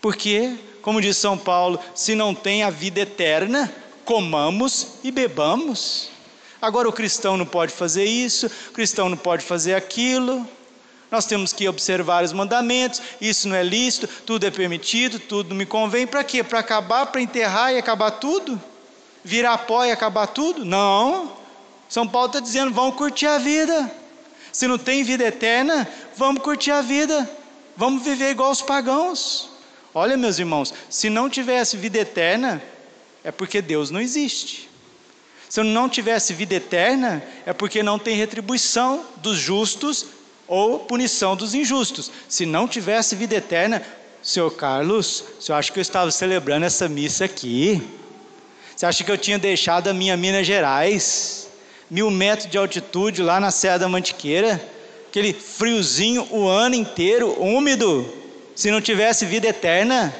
Porque, 0.00 0.56
como 0.80 1.02
diz 1.02 1.18
São 1.18 1.36
Paulo, 1.36 1.78
se 1.94 2.14
não 2.14 2.34
tem 2.34 2.62
a 2.62 2.70
vida 2.70 3.00
eterna, 3.00 3.70
comamos 4.08 4.86
e 5.04 5.10
bebamos. 5.10 6.08
Agora 6.62 6.88
o 6.88 6.92
cristão 6.94 7.36
não 7.36 7.44
pode 7.44 7.74
fazer 7.74 8.06
isso, 8.06 8.46
o 8.70 8.72
cristão 8.72 9.10
não 9.10 9.18
pode 9.18 9.44
fazer 9.44 9.74
aquilo. 9.74 10.48
Nós 11.10 11.26
temos 11.26 11.52
que 11.52 11.68
observar 11.68 12.24
os 12.24 12.32
mandamentos, 12.32 13.02
isso 13.20 13.46
não 13.46 13.54
é 13.54 13.62
lícito, 13.62 14.08
tudo 14.24 14.46
é 14.46 14.50
permitido, 14.50 15.18
tudo 15.18 15.54
me 15.54 15.66
convém. 15.66 16.06
Para 16.06 16.24
quê? 16.24 16.42
Para 16.42 16.60
acabar, 16.60 17.04
para 17.04 17.20
enterrar 17.20 17.74
e 17.74 17.76
acabar 17.76 18.12
tudo? 18.12 18.58
virar 19.22 19.58
pó 19.58 19.84
e 19.84 19.92
acabar 19.92 20.26
tudo? 20.28 20.64
Não. 20.64 21.36
São 21.86 22.08
Paulo 22.08 22.28
está 22.28 22.40
dizendo: 22.40 22.72
vamos 22.72 22.96
curtir 22.96 23.26
a 23.26 23.36
vida. 23.36 23.92
Se 24.50 24.66
não 24.66 24.78
tem 24.78 25.04
vida 25.04 25.24
eterna, 25.24 25.86
vamos 26.16 26.42
curtir 26.42 26.70
a 26.70 26.80
vida. 26.80 27.28
Vamos 27.76 28.02
viver 28.02 28.30
igual 28.30 28.50
os 28.50 28.62
pagãos. 28.62 29.50
Olha, 29.94 30.16
meus 30.16 30.38
irmãos, 30.38 30.72
se 30.88 31.10
não 31.10 31.28
tivesse 31.28 31.76
vida 31.76 31.98
eterna, 31.98 32.62
é 33.24 33.30
porque 33.30 33.60
Deus 33.60 33.90
não 33.90 34.00
existe. 34.00 34.68
Se 35.48 35.62
não 35.62 35.88
tivesse 35.88 36.34
vida 36.34 36.54
eterna, 36.54 37.22
é 37.46 37.52
porque 37.52 37.82
não 37.82 37.98
tem 37.98 38.16
retribuição 38.16 39.04
dos 39.16 39.38
justos 39.38 40.06
ou 40.46 40.80
punição 40.80 41.34
dos 41.34 41.54
injustos. 41.54 42.10
Se 42.28 42.44
não 42.44 42.68
tivesse 42.68 43.16
vida 43.16 43.34
eterna, 43.34 43.82
senhor 44.22 44.50
Carlos, 44.50 45.24
senhor 45.40 45.58
acha 45.58 45.72
que 45.72 45.78
eu 45.78 45.82
estava 45.82 46.10
celebrando 46.10 46.66
essa 46.66 46.88
missa 46.88 47.24
aqui? 47.24 47.82
Você 48.76 48.86
acha 48.86 49.02
que 49.02 49.10
eu 49.10 49.18
tinha 49.18 49.38
deixado 49.38 49.88
a 49.88 49.94
minha 49.94 50.16
Minas 50.16 50.46
Gerais, 50.46 51.48
mil 51.90 52.10
metros 52.10 52.50
de 52.50 52.58
altitude 52.58 53.22
lá 53.22 53.40
na 53.40 53.50
Serra 53.50 53.78
da 53.78 53.88
Mantiqueira, 53.88 54.62
aquele 55.08 55.32
friozinho 55.32 56.28
o 56.30 56.46
ano 56.46 56.74
inteiro, 56.74 57.40
úmido? 57.42 58.06
Se 58.54 58.70
não 58.70 58.80
tivesse 58.80 59.24
vida 59.24 59.48
eterna, 59.48 60.14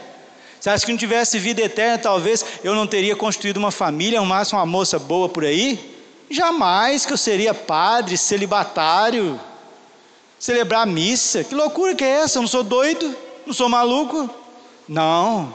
você 0.61 0.71
acha 0.71 0.85
que 0.85 0.93
não 0.93 0.99
tivesse 0.99 1.39
vida 1.39 1.63
eterna, 1.63 1.99
talvez 1.99 2.45
eu 2.65 2.75
não 2.75 2.87
teria 2.87 3.15
construído 3.15 3.59
uma 3.59 3.71
família, 3.71 4.19
arrumasse 4.19 4.53
uma 4.53 4.67
moça 4.67 4.99
boa 4.99 5.29
por 5.29 5.45
aí? 5.45 5.79
Jamais 6.31 7.07
que 7.07 7.13
eu 7.13 7.17
seria 7.17 7.55
padre, 7.55 8.19
celibatário, 8.19 9.41
celebrar 10.39 10.87
missa. 10.87 11.45
Que 11.45 11.55
loucura 11.55 11.95
que 11.95 12.05
é 12.05 12.23
essa? 12.23 12.39
Eu 12.39 12.43
não 12.43 12.49
sou 12.49 12.63
doido? 12.63 13.15
Não 13.47 13.55
sou 13.55 13.69
maluco? 13.69 14.29
Não. 14.89 15.53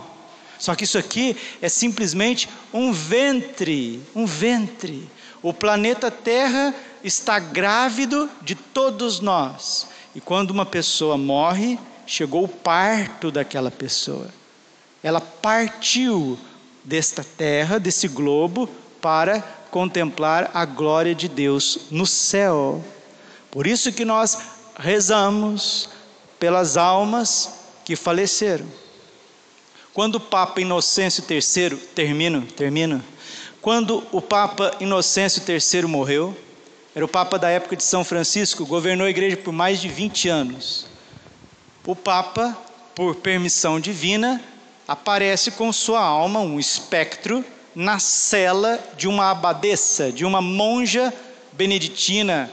Só 0.58 0.74
que 0.76 0.86
isso 0.86 0.98
aqui 0.98 1.36
é 1.62 1.68
simplesmente 1.68 2.48
um 2.74 2.94
ventre, 2.94 4.02
um 4.16 4.26
ventre. 4.26 5.10
O 5.42 5.54
planeta 5.54 6.10
Terra 6.10 6.74
está 7.04 7.38
grávido 7.38 8.30
de 8.42 8.56
todos 8.56 9.20
nós. 9.20 9.88
E 10.16 10.22
quando 10.22 10.52
uma 10.52 10.66
pessoa 10.66 11.18
morre, 11.18 11.78
chegou 12.08 12.46
o 12.46 12.48
parto 12.48 13.30
daquela 13.30 13.70
pessoa. 13.70 14.30
Ela 15.04 15.20
partiu 15.20 16.40
desta 16.84 17.24
terra, 17.24 17.78
desse 17.78 18.08
globo, 18.08 18.70
para 19.02 19.42
contemplar 19.70 20.50
a 20.54 20.64
glória 20.64 21.14
de 21.14 21.28
Deus 21.28 21.88
no 21.92 22.08
céu. 22.08 22.84
Por 23.52 23.68
isso 23.68 23.92
que 23.92 24.06
nós 24.06 24.38
rezamos 24.78 25.90
pelas 26.40 26.78
almas 26.78 27.60
que 27.84 27.96
faleceram. 27.96 28.66
Quando 29.94 30.16
o 30.16 30.20
Papa 30.20 30.62
Inocêncio 30.62 31.24
III, 31.30 31.78
termino, 31.94 32.42
termino. 32.44 33.04
Quando 33.62 34.04
o 34.12 34.22
Papa 34.22 34.76
Inocêncio 34.80 35.44
III 35.48 35.84
morreu, 35.84 36.36
era 36.96 37.06
o 37.06 37.08
Papa 37.08 37.38
da 37.38 37.50
época 37.50 37.76
de 37.76 37.84
São 37.84 38.04
Francisco, 38.04 38.66
governou 38.66 39.06
a 39.06 39.10
igreja 39.10 39.38
por 39.38 39.52
mais 39.52 39.82
de 39.82 39.88
20 39.88 40.30
anos. 40.30 40.88
O 41.86 41.96
Papa, 41.96 42.58
por 42.96 43.16
permissão 43.16 43.80
divina, 43.80 44.42
aparece 44.88 45.52
com 45.52 45.72
sua 45.72 46.02
alma, 46.02 46.40
um 46.40 46.60
espectro, 46.60 47.44
na 47.76 48.00
cela 48.00 48.80
de 48.96 49.08
uma 49.08 49.32
abadesa, 49.32 50.12
de 50.12 50.26
uma 50.26 50.42
monja 50.42 51.14
beneditina 51.52 52.52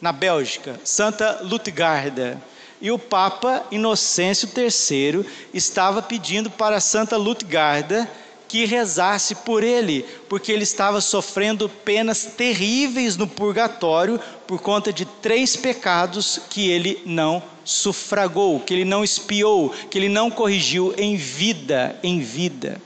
na 0.00 0.12
Bélgica, 0.12 0.80
Santa 0.84 1.40
Lutgarda. 1.42 2.40
E 2.80 2.90
o 2.90 2.98
Papa 2.98 3.64
Inocêncio 3.70 4.48
III 4.56 5.26
estava 5.52 6.00
pedindo 6.00 6.50
para 6.50 6.80
Santa 6.80 7.16
Lutgarda 7.16 8.08
que 8.48 8.64
rezasse 8.64 9.34
por 9.34 9.62
ele, 9.62 10.02
porque 10.28 10.50
ele 10.50 10.64
estava 10.64 11.00
sofrendo 11.00 11.68
penas 11.68 12.24
terríveis 12.36 13.16
no 13.16 13.26
purgatório 13.26 14.18
por 14.46 14.60
conta 14.60 14.92
de 14.92 15.04
três 15.04 15.56
pecados 15.56 16.40
que 16.50 16.68
ele 16.68 17.00
não 17.06 17.42
sufragou, 17.70 18.58
que 18.58 18.74
ele 18.74 18.84
não 18.84 19.04
espiou, 19.04 19.70
que 19.88 19.96
ele 19.96 20.08
não 20.08 20.28
corrigiu 20.28 20.92
em 20.98 21.14
vida, 21.16 21.96
em 22.02 22.18
vida. 22.18 22.82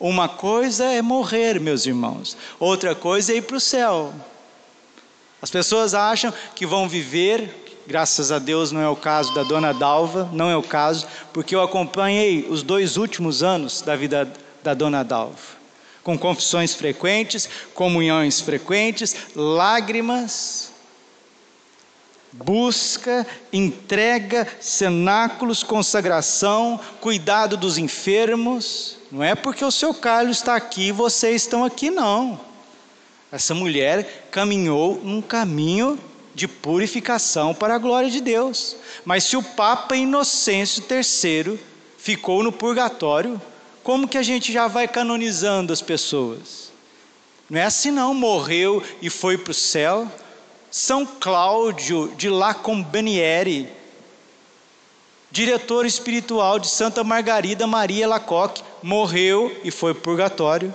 Uma 0.00 0.28
coisa 0.28 0.84
é 0.86 1.00
morrer, 1.00 1.60
meus 1.60 1.86
irmãos, 1.86 2.36
outra 2.58 2.92
coisa 2.92 3.32
é 3.32 3.36
ir 3.36 3.42
para 3.42 3.56
o 3.56 3.60
céu. 3.60 4.12
As 5.40 5.48
pessoas 5.48 5.94
acham 5.94 6.34
que 6.56 6.66
vão 6.66 6.88
viver, 6.88 7.54
graças 7.86 8.32
a 8.32 8.40
Deus 8.40 8.72
não 8.72 8.80
é 8.80 8.88
o 8.88 8.96
caso 8.96 9.32
da 9.32 9.44
dona 9.44 9.72
Dalva, 9.72 10.28
não 10.32 10.50
é 10.50 10.56
o 10.56 10.62
caso, 10.62 11.06
porque 11.32 11.54
eu 11.54 11.62
acompanhei 11.62 12.48
os 12.50 12.64
dois 12.64 12.96
últimos 12.96 13.44
anos 13.44 13.80
da 13.80 13.94
vida 13.94 14.28
da 14.60 14.74
dona 14.74 15.04
Dalva, 15.04 15.38
com 16.02 16.18
confissões 16.18 16.74
frequentes, 16.74 17.48
comunhões 17.74 18.40
frequentes, 18.40 19.14
lágrimas, 19.36 20.69
busca, 22.32 23.26
entrega, 23.52 24.46
cenáculos, 24.60 25.62
consagração, 25.62 26.78
cuidado 27.00 27.56
dos 27.56 27.78
enfermos. 27.78 28.96
Não 29.10 29.22
é 29.22 29.34
porque 29.34 29.64
o 29.64 29.70
seu 29.70 29.92
Carlos 29.92 30.38
está 30.38 30.54
aqui 30.54 30.88
e 30.88 30.92
vocês 30.92 31.42
estão 31.42 31.64
aqui, 31.64 31.90
não. 31.90 32.40
Essa 33.32 33.54
mulher 33.54 34.28
caminhou 34.30 35.00
num 35.02 35.22
caminho 35.22 35.98
de 36.34 36.48
purificação 36.48 37.54
para 37.54 37.74
a 37.74 37.78
glória 37.78 38.10
de 38.10 38.20
Deus. 38.20 38.76
Mas 39.04 39.24
se 39.24 39.36
o 39.36 39.42
Papa 39.42 39.96
Inocêncio 39.96 40.82
III 40.88 41.58
ficou 41.98 42.42
no 42.42 42.52
purgatório, 42.52 43.40
como 43.82 44.08
que 44.08 44.18
a 44.18 44.22
gente 44.22 44.52
já 44.52 44.68
vai 44.68 44.86
canonizando 44.86 45.72
as 45.72 45.82
pessoas? 45.82 46.70
Não 47.48 47.58
é 47.58 47.64
assim 47.64 47.90
não, 47.90 48.14
morreu 48.14 48.82
e 49.02 49.10
foi 49.10 49.36
para 49.36 49.50
o 49.50 49.54
céu. 49.54 50.10
São 50.70 51.04
Cláudio 51.04 52.14
de 52.16 52.28
Lacombeniere, 52.28 53.68
diretor 55.30 55.84
espiritual 55.84 56.58
de 56.58 56.68
Santa 56.68 57.02
Margarida 57.02 57.66
Maria 57.66 58.06
Lacoque, 58.06 58.62
morreu 58.82 59.54
e 59.64 59.70
foi 59.70 59.94
purgatório. 59.94 60.74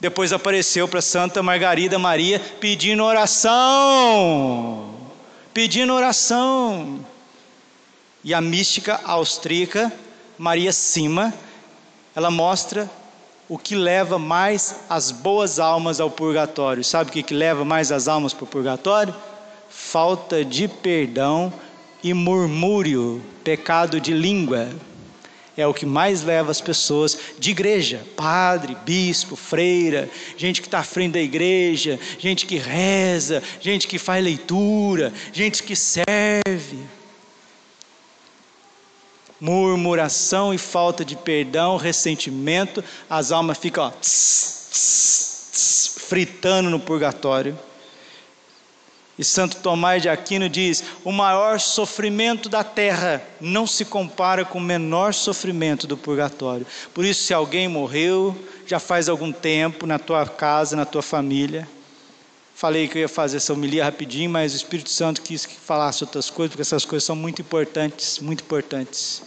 Depois 0.00 0.32
apareceu 0.32 0.86
para 0.86 1.00
Santa 1.00 1.42
Margarida 1.42 1.98
Maria 1.98 2.40
pedindo 2.60 3.04
oração. 3.04 4.94
Pedindo 5.52 5.92
oração. 5.92 7.04
E 8.24 8.32
a 8.32 8.40
mística 8.40 9.00
austríaca 9.04 9.92
Maria 10.38 10.72
Sima 10.72 11.34
ela 12.14 12.30
mostra 12.30 12.90
o 13.48 13.58
que 13.58 13.74
leva 13.74 14.18
mais 14.18 14.80
as 14.88 15.10
boas 15.10 15.58
almas 15.58 16.00
ao 16.00 16.10
purgatório. 16.10 16.84
Sabe 16.84 17.10
o 17.10 17.12
que, 17.12 17.22
que 17.22 17.34
leva 17.34 17.64
mais 17.64 17.90
as 17.90 18.08
almas 18.08 18.32
para 18.32 18.44
o 18.44 18.46
purgatório? 18.46 19.14
Falta 19.74 20.44
de 20.44 20.68
perdão 20.68 21.52
e 22.02 22.12
murmúrio, 22.12 23.22
pecado 23.42 23.98
de 23.98 24.12
língua. 24.12 24.68
É 25.56 25.66
o 25.66 25.74
que 25.74 25.86
mais 25.86 26.22
leva 26.22 26.50
as 26.50 26.60
pessoas 26.60 27.18
de 27.38 27.50
igreja, 27.50 28.06
padre, 28.16 28.76
bispo, 28.84 29.34
freira, 29.34 30.08
gente 30.36 30.60
que 30.60 30.66
está 30.66 30.80
à 30.80 30.84
frente 30.84 31.12
da 31.12 31.20
igreja, 31.20 31.98
gente 32.18 32.46
que 32.46 32.56
reza, 32.56 33.42
gente 33.60 33.88
que 33.88 33.98
faz 33.98 34.22
leitura, 34.22 35.12
gente 35.32 35.62
que 35.62 35.74
serve 35.74 36.78
murmuração 39.42 40.54
e 40.54 40.58
falta 40.58 41.04
de 41.04 41.16
perdão, 41.16 41.76
ressentimento, 41.76 42.82
as 43.10 43.32
almas 43.32 43.58
ficam 43.58 43.86
ó, 43.86 43.90
tss, 43.90 44.68
tss, 44.70 45.94
fritando 46.06 46.70
no 46.70 46.78
purgatório. 46.78 47.58
E 49.18 49.24
Santo 49.24 49.58
Tomás 49.58 50.00
de 50.00 50.08
Aquino 50.08 50.48
diz: 50.48 50.82
o 51.04 51.12
maior 51.12 51.60
sofrimento 51.60 52.48
da 52.48 52.64
terra 52.64 53.22
não 53.40 53.66
se 53.66 53.84
compara 53.84 54.44
com 54.44 54.58
o 54.58 54.62
menor 54.62 55.12
sofrimento 55.12 55.86
do 55.86 55.96
purgatório. 55.96 56.66
Por 56.94 57.04
isso, 57.04 57.24
se 57.24 57.34
alguém 57.34 57.68
morreu, 57.68 58.36
já 58.66 58.78
faz 58.78 59.08
algum 59.08 59.30
tempo 59.30 59.86
na 59.86 59.98
tua 59.98 60.26
casa, 60.26 60.74
na 60.74 60.86
tua 60.86 61.02
família, 61.02 61.68
falei 62.54 62.88
que 62.88 62.96
eu 62.96 63.02
ia 63.02 63.08
fazer 63.08 63.36
essa 63.36 63.52
homilia 63.52 63.84
rapidinho, 63.84 64.30
mas 64.30 64.54
o 64.54 64.56
Espírito 64.56 64.88
Santo 64.88 65.20
quis 65.20 65.44
que 65.44 65.54
falasse 65.54 66.04
outras 66.04 66.30
coisas, 66.30 66.52
porque 66.52 66.62
essas 66.62 66.84
coisas 66.84 67.04
são 67.04 67.16
muito 67.16 67.42
importantes, 67.42 68.18
muito 68.18 68.42
importantes. 68.42 69.22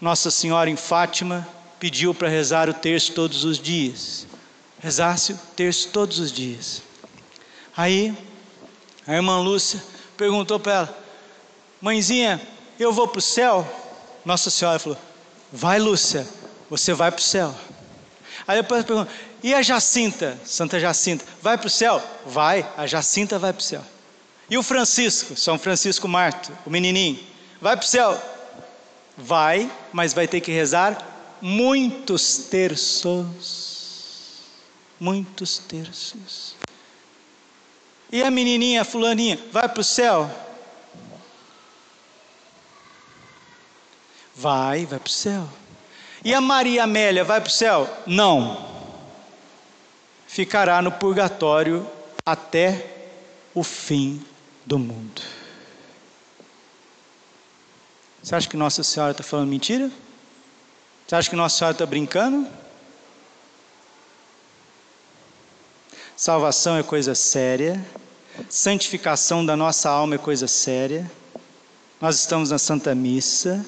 Nossa 0.00 0.30
Senhora 0.30 0.70
em 0.70 0.76
Fátima 0.76 1.46
pediu 1.80 2.14
para 2.14 2.28
rezar 2.28 2.68
o 2.68 2.74
terço 2.74 3.12
todos 3.12 3.44
os 3.44 3.58
dias. 3.58 4.26
Rezasse 4.78 5.32
o 5.32 5.38
terço 5.56 5.88
todos 5.88 6.18
os 6.18 6.30
dias. 6.30 6.82
Aí, 7.76 8.14
a 9.06 9.14
irmã 9.14 9.40
Lúcia 9.40 9.82
perguntou 10.16 10.58
para 10.58 10.72
ela: 10.72 10.98
Mãezinha, 11.80 12.40
eu 12.78 12.92
vou 12.92 13.08
para 13.08 13.18
o 13.18 13.22
céu? 13.22 13.66
Nossa 14.24 14.50
Senhora 14.50 14.78
falou: 14.78 14.98
Vai, 15.52 15.78
Lúcia, 15.78 16.26
você 16.68 16.92
vai 16.92 17.10
para 17.10 17.20
o 17.20 17.22
céu. 17.22 17.54
Aí 18.46 18.60
depois 18.60 18.84
perguntou: 18.84 19.12
E 19.42 19.54
a 19.54 19.62
Jacinta, 19.62 20.38
Santa 20.44 20.78
Jacinta, 20.78 21.24
vai 21.42 21.56
para 21.56 21.66
o 21.66 21.70
céu? 21.70 22.02
Vai, 22.26 22.68
a 22.76 22.86
Jacinta 22.86 23.38
vai 23.38 23.52
para 23.52 23.60
o 23.60 23.64
céu. 23.64 23.82
E 24.48 24.58
o 24.58 24.62
Francisco, 24.62 25.36
São 25.36 25.58
Francisco 25.58 26.08
Marto, 26.08 26.52
o 26.66 26.70
menininho, 26.70 27.18
vai 27.60 27.76
para 27.76 27.84
o 27.84 27.88
céu? 27.88 28.20
Vai, 29.16 29.70
mas 29.92 30.12
vai 30.12 30.26
ter 30.26 30.40
que 30.40 30.50
rezar 30.50 30.98
muitos 31.40 32.38
terços. 32.50 33.70
Muitos 34.98 35.58
terços. 35.58 36.59
E 38.12 38.22
a 38.22 38.30
menininha, 38.30 38.82
a 38.82 38.84
fulaninha, 38.84 39.38
vai 39.52 39.68
para 39.68 39.80
o 39.80 39.84
céu? 39.84 40.30
Vai, 44.34 44.86
vai 44.86 44.98
para 44.98 45.06
o 45.06 45.10
céu. 45.10 45.48
E 46.24 46.34
a 46.34 46.40
Maria 46.40 46.84
Amélia 46.84 47.24
vai 47.24 47.40
para 47.40 47.48
o 47.48 47.52
céu? 47.52 47.88
Não. 48.06 48.68
Ficará 50.26 50.82
no 50.82 50.90
purgatório 50.92 51.86
até 52.24 52.86
o 53.54 53.62
fim 53.62 54.24
do 54.64 54.78
mundo. 54.78 55.22
Você 58.22 58.34
acha 58.34 58.48
que 58.48 58.56
Nossa 58.56 58.82
Senhora 58.82 59.12
está 59.12 59.22
falando 59.22 59.48
mentira? 59.48 59.90
Você 61.06 61.14
acha 61.14 61.30
que 61.30 61.36
Nossa 61.36 61.56
Senhora 61.58 61.74
está 61.74 61.86
brincando? 61.86 62.46
Salvação 66.20 66.76
é 66.76 66.82
coisa 66.82 67.14
séria, 67.14 67.82
santificação 68.46 69.42
da 69.42 69.56
nossa 69.56 69.88
alma 69.88 70.16
é 70.16 70.18
coisa 70.18 70.46
séria. 70.46 71.10
Nós 71.98 72.16
estamos 72.16 72.50
na 72.50 72.58
Santa 72.58 72.94
Missa, 72.94 73.64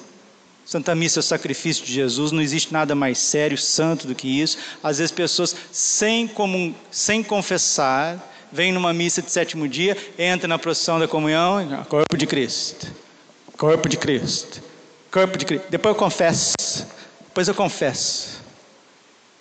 Santa 0.63 0.93
Missa 0.93 1.17
é 1.17 1.21
o 1.21 1.23
sacrifício 1.23 1.83
de 1.83 1.91
Jesus, 1.91 2.31
não 2.31 2.39
existe 2.39 2.71
nada 2.71 2.93
mais 2.93 3.17
sério, 3.17 3.57
santo 3.57 4.05
do 4.05 4.13
que 4.13 4.39
isso. 4.39 4.59
Às 4.83 4.99
vezes 4.99 5.11
pessoas 5.11 5.55
sem, 5.71 6.27
comum, 6.27 6.75
sem 6.91 7.23
confessar, 7.23 8.19
vêm 8.51 8.71
numa 8.71 8.93
missa 8.93 9.19
de 9.19 9.31
sétimo 9.31 9.67
dia, 9.67 9.97
entra 10.15 10.47
na 10.47 10.59
procissão 10.59 10.99
da 10.99 11.07
comunhão, 11.07 11.83
corpo 11.89 12.15
de 12.15 12.27
Cristo, 12.27 12.85
corpo 13.57 13.89
de 13.89 13.97
Cristo, 13.97 14.61
corpo 15.11 15.39
de 15.39 15.45
Cristo. 15.47 15.65
Depois 15.71 15.95
eu 15.95 15.99
confesso, 15.99 16.53
depois 17.19 17.47
eu 17.47 17.55
confesso. 17.55 18.43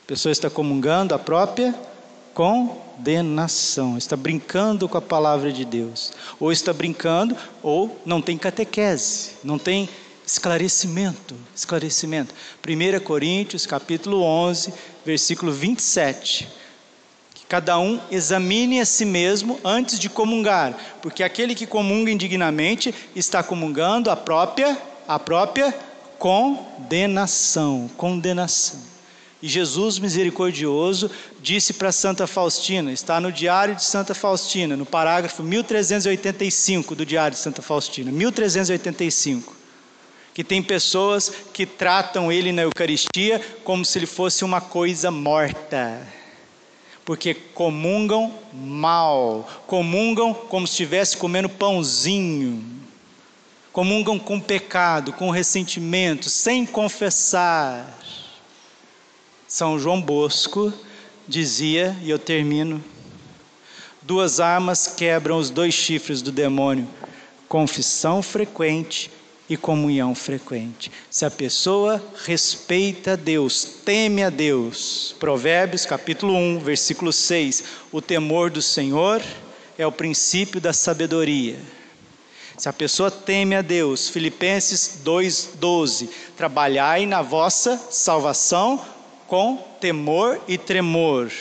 A 0.03 0.07
pessoa 0.07 0.33
está 0.33 0.49
comungando 0.49 1.15
a 1.15 1.19
própria 1.19 1.92
condenação, 2.35 3.99
está 3.99 4.17
brincando 4.17 4.89
com 4.89 4.99
a 4.99 5.03
palavra 5.03 5.53
de 5.53 5.65
Deus, 5.65 6.13
ou 6.41 6.53
está 6.53 6.73
brincando, 6.73 7.37
ou 7.63 8.01
não 8.05 8.21
tem 8.23 8.39
catequese, 8.39 9.33
não 9.45 9.59
tem 9.59 9.89
esclarecimento, 10.27 11.35
esclarecimento. 11.55 12.35
1 12.67 13.01
Coríntios, 13.05 13.67
capítulo 13.67 14.23
11, 14.23 14.73
versículo 15.05 15.53
27. 15.53 16.49
Que 17.35 17.47
cada 17.47 17.79
um 17.79 18.01
examine 18.11 18.81
a 18.81 18.87
si 18.87 19.05
mesmo 19.05 19.61
antes 19.65 19.99
de 19.99 20.09
comungar, 20.09 20.77
porque 21.03 21.23
aquele 21.23 21.55
que 21.55 21.67
comunga 21.67 22.11
indignamente 22.11 22.95
está 23.15 23.43
comungando 23.43 24.11
a 24.11 24.17
própria 24.17 24.79
a 25.07 25.19
própria 25.19 25.75
condenação, 26.19 27.91
condenação. 27.97 28.81
E 29.43 29.49
Jesus 29.49 29.99
misericordioso 29.99 31.11
disse 31.43 31.73
para 31.73 31.91
Santa 31.91 32.27
Faustina, 32.29 32.93
está 32.93 33.21
no 33.21 33.33
Diário 33.33 33.75
de 33.75 33.85
Santa 33.85 34.15
Faustina, 34.15 34.77
no 34.77 34.87
parágrafo 34.87 35.43
1385 35.43 36.95
do 36.95 37.05
Diário 37.05 37.37
de 37.37 37.43
Santa 37.43 37.61
Faustina, 37.61 38.13
1385 38.13 39.63
que 40.35 40.43
tem 40.43 40.63
pessoas 40.63 41.31
que 41.53 41.67
tratam 41.67 42.33
ele 42.33 42.53
na 42.53 42.63
Eucaristia 42.63 43.41
como 43.65 43.85
se 43.85 43.99
ele 43.99 44.07
fosse 44.07 44.45
uma 44.45 44.61
coisa 44.61 45.11
morta, 45.11 46.07
porque 47.05 47.35
comungam 47.35 48.33
mal, 48.53 49.49
comungam 49.67 50.33
como 50.33 50.67
se 50.67 50.73
estivesse 50.73 51.17
comendo 51.17 51.49
pãozinho, 51.49 52.65
comungam 53.73 54.19
com 54.19 54.41
pecado, 54.41 55.13
com 55.13 55.31
ressentimento, 55.31 56.31
sem 56.31 56.65
confessar. 56.65 57.99
São 59.53 59.79
João 59.79 60.01
Bosco 60.01 60.73
dizia, 61.29 61.95
e 62.01 62.09
eu 62.09 62.19
termino: 62.19 62.83
duas 64.01 64.41
armas 64.41 64.87
quebram 64.87 65.37
os 65.37 65.51
dois 65.51 65.75
chifres 65.75 66.23
do 66.23 66.33
demônio: 66.33 66.89
confissão 67.51 68.23
frequente 68.23 69.11
e 69.51 69.55
comunhão 69.55 70.15
frequente. 70.15 70.91
Se 71.11 71.27
a 71.27 71.31
pessoa 71.31 72.03
respeita 72.25 73.15
Deus, 73.15 73.63
teme 73.85 74.23
a 74.23 74.31
Deus. 74.31 75.15
Provérbios 75.21 75.85
capítulo 75.85 76.35
1, 76.35 76.61
versículo 76.61 77.13
6. 77.13 77.65
O 77.93 78.01
temor 78.01 78.49
do 78.49 78.63
Senhor 78.63 79.23
é 79.77 79.87
o 79.87 79.93
princípio 79.93 80.63
da 80.63 80.73
sabedoria. 80.73 81.59
Se 82.57 82.71
a 82.71 82.73
pessoa 82.73 83.11
teme 83.11 83.55
a 83.55 83.61
Deus, 83.61 84.09
Filipenses 84.09 85.01
2:12, 85.05 86.09
trabalhai 86.39 87.05
na 87.05 87.21
vossa 87.21 87.79
salvação 87.91 88.81
com 89.33 89.57
temor 89.81 90.39
e 90.47 90.59
tremor. 90.59 91.33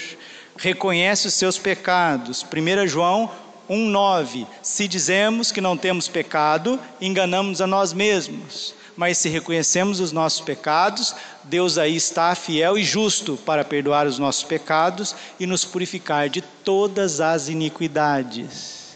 Reconhece 0.56 1.28
os 1.28 1.34
seus 1.34 1.58
pecados. 1.58 2.42
1 2.42 2.88
João 2.88 3.30
1,9: 3.70 4.48
Se 4.64 4.88
dizemos 4.88 5.52
que 5.52 5.60
não 5.60 5.76
temos 5.76 6.08
pecado, 6.08 6.80
enganamos 7.02 7.60
a 7.60 7.68
nós 7.68 7.92
mesmos. 7.92 8.74
Mas 8.96 9.18
se 9.18 9.28
reconhecemos 9.28 10.00
os 10.00 10.14
nossos 10.14 10.40
pecados, 10.40 11.14
Deus 11.44 11.78
aí 11.78 11.98
está 11.98 12.34
fiel 12.34 12.78
e 12.78 12.84
justo 12.86 13.36
para 13.46 13.66
perdoar 13.66 14.08
os 14.08 14.18
nossos 14.18 14.44
pecados 14.44 15.14
e 15.38 15.46
nos 15.46 15.66
purificar 15.66 16.30
de 16.30 16.40
todas 16.42 17.20
as 17.20 17.50
iniquidades. 17.50 18.96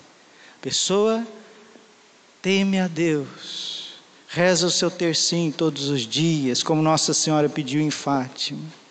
Pessoa 0.61 1.21
teme 2.41 2.79
a 2.79 2.87
Deus, 2.87 3.89
reza 4.29 4.65
o 4.65 4.71
seu 4.71 4.89
tercinho 4.89 5.51
todos 5.51 5.89
os 5.89 6.07
dias, 6.07 6.63
como 6.63 6.81
Nossa 6.81 7.13
Senhora 7.13 7.49
pediu 7.49 7.81
em 7.81 7.91
Fátima 7.91 8.84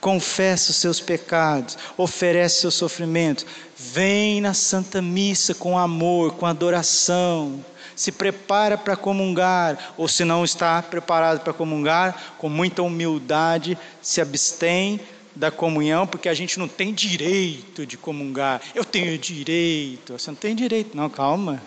confessa 0.00 0.70
os 0.70 0.76
seus 0.76 1.00
pecados, 1.00 1.76
oferece 1.96 2.60
seu 2.60 2.70
sofrimento, 2.70 3.44
vem 3.76 4.40
na 4.40 4.54
Santa 4.54 5.02
Missa 5.02 5.54
com 5.54 5.78
amor, 5.78 6.34
com 6.34 6.46
adoração, 6.46 7.64
se 7.96 8.12
prepara 8.12 8.78
para 8.78 8.96
comungar, 8.96 9.94
ou 9.96 10.06
se 10.06 10.24
não 10.24 10.44
está 10.44 10.80
preparado 10.80 11.40
para 11.40 11.52
comungar, 11.52 12.34
com 12.38 12.48
muita 12.48 12.82
humildade, 12.82 13.76
se 14.00 14.20
abstém 14.20 15.00
da 15.34 15.50
comunhão, 15.50 16.06
porque 16.06 16.28
a 16.28 16.34
gente 16.34 16.58
não 16.58 16.68
tem 16.68 16.92
direito 16.92 17.84
de 17.84 17.96
comungar. 17.96 18.60
Eu 18.74 18.84
tenho 18.84 19.16
direito. 19.18 20.12
Você 20.12 20.30
não 20.30 20.36
tem 20.36 20.54
direito, 20.54 20.96
não, 20.96 21.08
calma. 21.08 21.62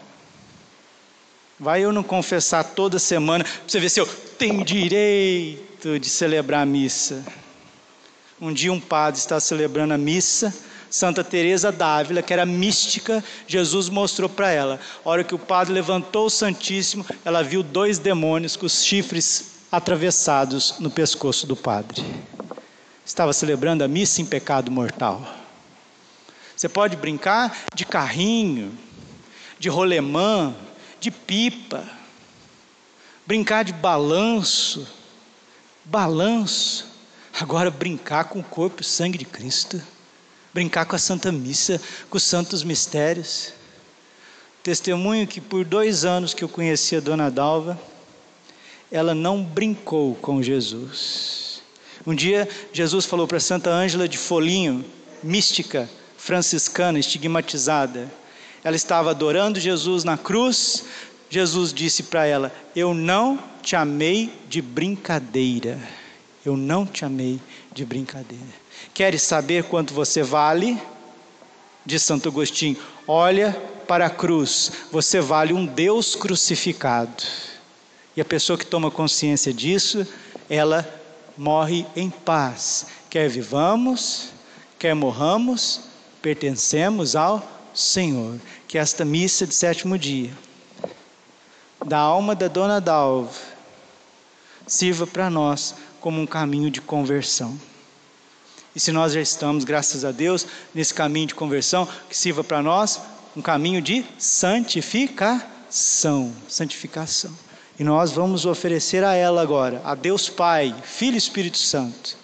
Vai 1.59 1.83
eu 1.83 1.93
não 1.93 2.03
confessar 2.03 2.63
toda 2.63 2.97
semana, 2.97 3.43
para 3.43 3.53
você 3.67 3.79
ver 3.79 3.89
se 3.89 3.99
eu 3.99 4.07
tenho 4.37 4.63
direito 4.65 5.99
de 5.99 6.09
celebrar 6.09 6.63
a 6.63 6.65
missa. 6.65 7.23
Um 8.41 8.51
dia 8.51 8.73
um 8.73 8.79
padre 8.79 9.19
está 9.19 9.39
celebrando 9.39 9.93
a 9.93 9.99
missa, 9.99 10.51
Santa 10.89 11.23
Teresa 11.23 11.71
d'Ávila, 11.71 12.23
que 12.23 12.33
era 12.33 12.43
mística, 12.43 13.23
Jesus 13.45 13.87
mostrou 13.87 14.27
para 14.27 14.49
ela. 14.49 14.79
A 15.05 15.09
hora 15.09 15.23
que 15.23 15.35
o 15.35 15.39
padre 15.39 15.71
levantou 15.71 16.25
o 16.25 16.29
Santíssimo, 16.29 17.05
ela 17.23 17.43
viu 17.43 17.61
dois 17.61 17.99
demônios 17.99 18.55
com 18.55 18.65
os 18.65 18.83
chifres 18.83 19.59
atravessados 19.71 20.79
no 20.79 20.89
pescoço 20.89 21.45
do 21.45 21.55
padre. 21.55 22.03
Estava 23.05 23.31
celebrando 23.31 23.83
a 23.83 23.87
missa 23.87 24.23
em 24.23 24.25
pecado 24.25 24.71
mortal. 24.71 25.23
Você 26.55 26.67
pode 26.67 26.95
brincar 26.95 27.55
de 27.75 27.85
carrinho, 27.85 28.75
de 29.59 29.69
rolemã, 29.69 30.55
de 30.99 31.11
pipa, 31.11 31.83
brincar 33.25 33.63
de 33.63 33.71
balanço, 33.71 34.87
balanço. 35.85 36.90
Agora, 37.41 37.71
brincar 37.71 38.25
com 38.25 38.37
o 38.37 38.43
corpo 38.43 38.81
e 38.81 38.85
o 38.85 38.85
sangue 38.85 39.17
de 39.17 39.25
Cristo, 39.25 39.81
brincar 40.53 40.85
com 40.85 40.95
a 40.95 40.99
Santa 40.99 41.31
Missa, 41.31 41.81
com 42.07 42.17
os 42.17 42.21
santos 42.21 42.63
mistérios. 42.63 43.51
Testemunho 44.61 45.25
que 45.25 45.41
por 45.41 45.65
dois 45.65 46.05
anos 46.05 46.35
que 46.35 46.43
eu 46.43 46.47
conhecia 46.47 46.99
a 46.99 47.01
Dona 47.01 47.31
Dalva, 47.31 47.81
ela 48.91 49.15
não 49.15 49.43
brincou 49.43 50.13
com 50.13 50.43
Jesus. 50.43 51.63
Um 52.05 52.13
dia, 52.13 52.47
Jesus 52.71 53.05
falou 53.05 53.27
para 53.27 53.39
Santa 53.39 53.71
Ângela 53.71 54.07
de 54.07 54.19
Folinho, 54.19 54.85
mística, 55.23 55.89
franciscana, 56.15 56.99
estigmatizada. 56.99 58.07
Ela 58.63 58.75
estava 58.75 59.09
adorando 59.09 59.59
Jesus 59.59 60.03
na 60.03 60.15
cruz. 60.15 60.85
Jesus 61.27 61.73
disse 61.73 62.03
para 62.03 62.23
ela: 62.23 62.53
Eu 62.75 62.93
não 62.93 63.43
te 63.63 63.75
amei 63.75 64.31
de 64.47 64.61
brincadeira. 64.61 65.79
Eu 66.45 66.57
não 66.57 66.85
te 66.85 67.05
amei 67.05 67.39
de 67.71 67.85
brincadeira. 67.85 68.43
Queres 68.93 69.21
saber 69.21 69.65
quanto 69.65 69.93
você 69.93 70.23
vale? 70.23 70.81
Diz 71.85 72.01
Santo 72.03 72.29
Agostinho: 72.29 72.77
olha 73.07 73.51
para 73.87 74.07
a 74.07 74.09
cruz, 74.09 74.71
você 74.91 75.19
vale 75.19 75.53
um 75.53 75.65
Deus 75.65 76.15
crucificado. 76.15 77.23
E 78.15 78.21
a 78.21 78.25
pessoa 78.25 78.57
que 78.57 78.65
toma 78.65 78.89
consciência 78.89 79.53
disso, 79.53 80.05
ela 80.49 80.87
morre 81.37 81.85
em 81.95 82.09
paz. 82.09 82.87
Quer 83.09 83.29
vivamos, 83.29 84.29
quer 84.79 84.95
morramos, 84.95 85.81
pertencemos 86.21 87.15
ao 87.15 87.41
Senhor. 87.73 88.39
Que 88.67 88.77
esta 88.77 89.05
missa 89.05 89.45
de 89.45 89.53
sétimo 89.53 89.97
dia, 89.97 90.31
da 91.85 91.99
alma 91.99 92.33
da 92.35 92.47
Dona 92.47 92.79
Dalva, 92.81 93.31
sirva 94.65 95.05
para 95.05 95.29
nós 95.29 95.75
como 96.01 96.19
um 96.19 96.25
caminho 96.25 96.69
de 96.69 96.81
conversão. 96.81 97.57
E 98.75 98.79
se 98.79 98.91
nós 98.91 99.13
já 99.13 99.21
estamos, 99.21 99.63
graças 99.63 100.03
a 100.03 100.11
Deus, 100.11 100.45
nesse 100.73 100.93
caminho 100.93 101.27
de 101.27 101.35
conversão, 101.35 101.87
que 102.09 102.17
sirva 102.17 102.43
para 102.43 102.61
nós 102.61 102.99
um 103.35 103.41
caminho 103.41 103.81
de 103.81 104.05
santificação, 104.17 106.33
santificação. 106.49 107.31
E 107.79 107.83
nós 107.83 108.11
vamos 108.11 108.45
oferecer 108.45 109.03
a 109.03 109.13
ela 109.13 109.41
agora, 109.41 109.81
a 109.83 109.95
Deus 109.95 110.29
Pai, 110.29 110.75
Filho 110.83 111.15
e 111.15 111.17
Espírito 111.17 111.57
Santo, 111.57 112.17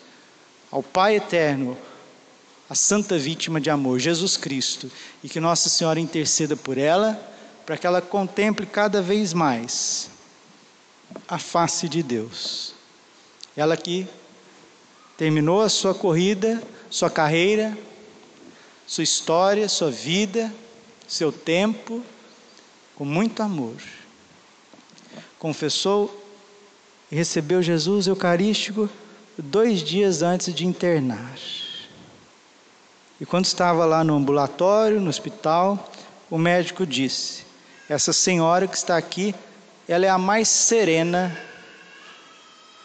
ao 0.71 0.83
Pai 0.83 1.15
eterno, 1.15 1.77
a 2.69 2.75
santa 2.75 3.17
vítima 3.17 3.61
de 3.61 3.69
amor, 3.69 3.99
Jesus 3.99 4.37
Cristo, 4.37 4.91
e 5.23 5.29
que 5.29 5.39
Nossa 5.39 5.69
Senhora 5.69 5.99
interceda 5.99 6.55
por 6.55 6.77
ela, 6.77 7.19
para 7.65 7.77
que 7.77 7.87
ela 7.87 8.01
contemple 8.01 8.65
cada 8.65 9.01
vez 9.01 9.33
mais 9.33 10.09
a 11.27 11.37
face 11.37 11.87
de 11.87 12.03
Deus. 12.03 12.76
Ela 13.57 13.75
que 13.75 14.07
terminou 15.17 15.63
a 15.63 15.67
sua 15.67 15.95
corrida, 15.95 16.61
sua 16.91 17.09
carreira, 17.09 17.75
sua 18.85 19.03
história, 19.03 19.67
sua 19.67 19.89
vida, 19.89 20.53
seu 21.07 21.31
tempo, 21.31 22.03
com 22.95 23.03
muito 23.03 23.41
amor. 23.41 23.75
Confessou 25.39 26.23
e 27.11 27.15
recebeu 27.15 27.63
Jesus 27.63 28.05
Eucarístico 28.05 28.87
dois 29.35 29.81
dias 29.81 30.21
antes 30.21 30.53
de 30.53 30.65
internar. 30.65 31.35
E 33.19 33.25
quando 33.25 33.45
estava 33.45 33.85
lá 33.85 34.03
no 34.03 34.15
ambulatório, 34.15 35.01
no 35.01 35.09
hospital, 35.09 35.91
o 36.29 36.37
médico 36.37 36.85
disse: 36.85 37.43
Essa 37.89 38.13
senhora 38.13 38.67
que 38.67 38.77
está 38.77 38.95
aqui, 38.95 39.33
ela 39.87 40.05
é 40.05 40.09
a 40.09 40.17
mais 40.19 40.47
serena 40.47 41.35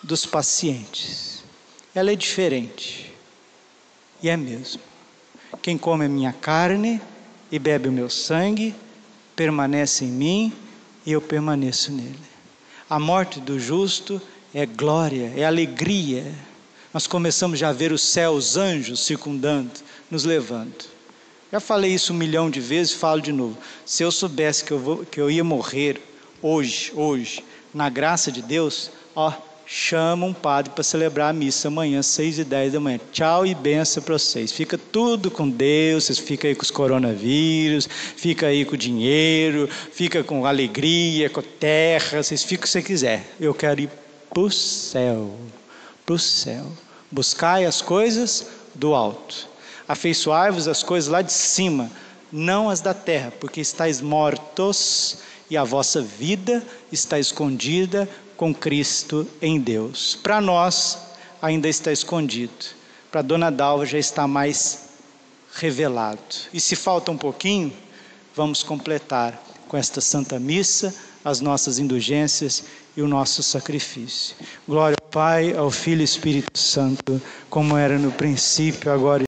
dos 0.03 0.27
pacientes. 0.27 1.45
Ela 1.95 2.13
é 2.13 2.17
diferente. 2.17 3.13
E 4.23 4.29
é 4.29 4.37
mesmo. 4.37 4.81
Quem 5.61 5.79
come 5.79 6.07
a 6.07 6.09
minha 6.09 6.33
carne 6.33 7.01
e 7.51 7.59
bebe 7.59 7.89
o 7.89 7.93
meu 7.93 8.09
sangue, 8.09 8.75
permanece 9.37 10.05
em 10.05 10.09
mim 10.09 10.53
e 11.05 11.13
eu 11.13 11.21
permaneço 11.21 11.93
nele. 11.93 12.19
A 12.89 12.99
morte 12.99 13.41
do 13.41 13.59
justo 13.59 14.21
é 14.55 14.65
glória, 14.67 15.33
é 15.37 15.45
alegria. 15.45 16.33
Nós 16.93 17.07
começamos 17.07 17.59
já 17.59 17.69
a 17.69 17.73
ver 17.73 17.93
o 17.93 17.99
céu, 17.99 18.33
os 18.33 18.57
anjos 18.57 19.05
circundando, 19.05 19.71
nos 20.11 20.25
levando. 20.25 20.93
Já 21.51 21.61
falei 21.61 21.93
isso 21.93 22.13
um 22.13 22.17
milhão 22.17 22.51
de 22.51 22.61
vezes, 22.61 22.93
falo 22.93 23.21
de 23.21 23.33
novo. 23.33 23.59
Se 23.85 24.03
eu 24.03 24.11
soubesse 24.11 24.65
que 24.65 24.73
eu, 24.73 24.79
vou, 24.79 25.05
que 25.05 25.21
eu 25.21 25.31
ia 25.31 25.45
morrer 25.45 26.01
hoje, 26.41 26.91
hoje, 26.95 27.45
na 27.75 27.91
graça 27.91 28.33
de 28.33 28.41
Deus, 28.41 28.91
ó, 29.15 29.33
chama 29.75 30.27
um 30.27 30.35
padre 30.35 30.71
para 30.75 30.85
celebrar 30.85 31.31
a 31.31 31.33
missa 31.33 31.69
amanhã, 31.69 32.03
seis 32.03 32.39
e 32.39 32.45
dez 32.45 32.75
da 32.75 32.79
manhã. 32.79 33.01
Tchau 33.11 33.47
e 33.47 33.55
benção 33.55 34.03
para 34.03 34.19
vocês. 34.19 34.53
Fica 34.53 34.77
tudo 34.77 35.31
com 35.31 35.49
Deus, 35.49 36.05
vocês 36.05 36.19
ficam 36.19 36.51
aí 36.51 36.55
com 36.55 36.63
os 36.63 36.71
coronavírus, 36.71 37.89
fica 37.91 38.49
aí 38.49 38.67
com 38.67 38.75
o 38.75 38.77
dinheiro, 38.77 39.67
fica 39.91 40.23
com 40.23 40.45
alegria, 40.45 41.31
com 41.31 41.41
terra, 41.41 42.23
vocês 42.23 42.43
ficam 42.43 42.61
o 42.61 42.63
que 42.65 42.69
você 42.69 42.83
quiser. 42.83 43.25
Eu 43.41 43.55
quero 43.55 43.81
ir 43.81 43.89
para 44.29 44.43
o 44.43 44.51
céu, 44.51 45.39
para 46.05 46.17
o 46.17 46.19
céu. 46.19 46.67
Buscai 47.11 47.65
as 47.65 47.81
coisas 47.81 48.49
do 48.75 48.95
alto. 48.95 49.49
Afeiçoai-vos 49.89 50.69
as 50.69 50.83
coisas 50.83 51.11
lá 51.11 51.23
de 51.23 51.33
cima, 51.33 51.91
não 52.31 52.69
as 52.69 52.83
da 52.83 52.93
terra, 52.93 53.33
porque 53.41 53.63
estáis 53.63 54.03
mortos 54.03 55.17
e 55.49 55.57
a 55.57 55.65
vossa 55.65 56.03
vida 56.03 56.63
está 56.91 57.19
escondida 57.19 58.07
com 58.43 58.53
Cristo 58.53 59.25
em 59.41 59.61
Deus. 59.61 60.19
Para 60.21 60.41
nós, 60.41 60.99
ainda 61.41 61.69
está 61.69 61.93
escondido. 61.93 62.53
Para 63.09 63.23
Dona 63.23 63.53
Dalva 63.53 63.87
já 63.87 64.01
está 64.01 64.27
mais 64.27 64.89
revelado. 65.55 66.19
E 66.53 66.61
se 66.61 66.75
falta 66.75 67.13
um 67.13 67.17
pouquinho, 67.17 67.73
vamos 68.35 68.65
completar 68.65 69.41
com 69.69 69.77
esta 69.77 70.01
Santa 70.01 70.41
Missa 70.41 70.93
as 71.25 71.41
nossas 71.41 71.79
indulgências 71.79 72.65
e 72.97 73.03
o 73.03 73.07
nosso 73.07 73.45
sacrifício. 73.45 74.35
Glória 74.67 74.97
ao 75.01 75.09
Pai, 75.09 75.57
ao 75.57 75.71
Filho 75.71 76.01
e 76.01 76.05
Espírito 76.05 76.59
Santo, 76.59 77.23
como 77.49 77.77
era 77.77 77.97
no 77.97 78.11
princípio, 78.11 78.91
agora 78.91 79.19
e 79.19 79.21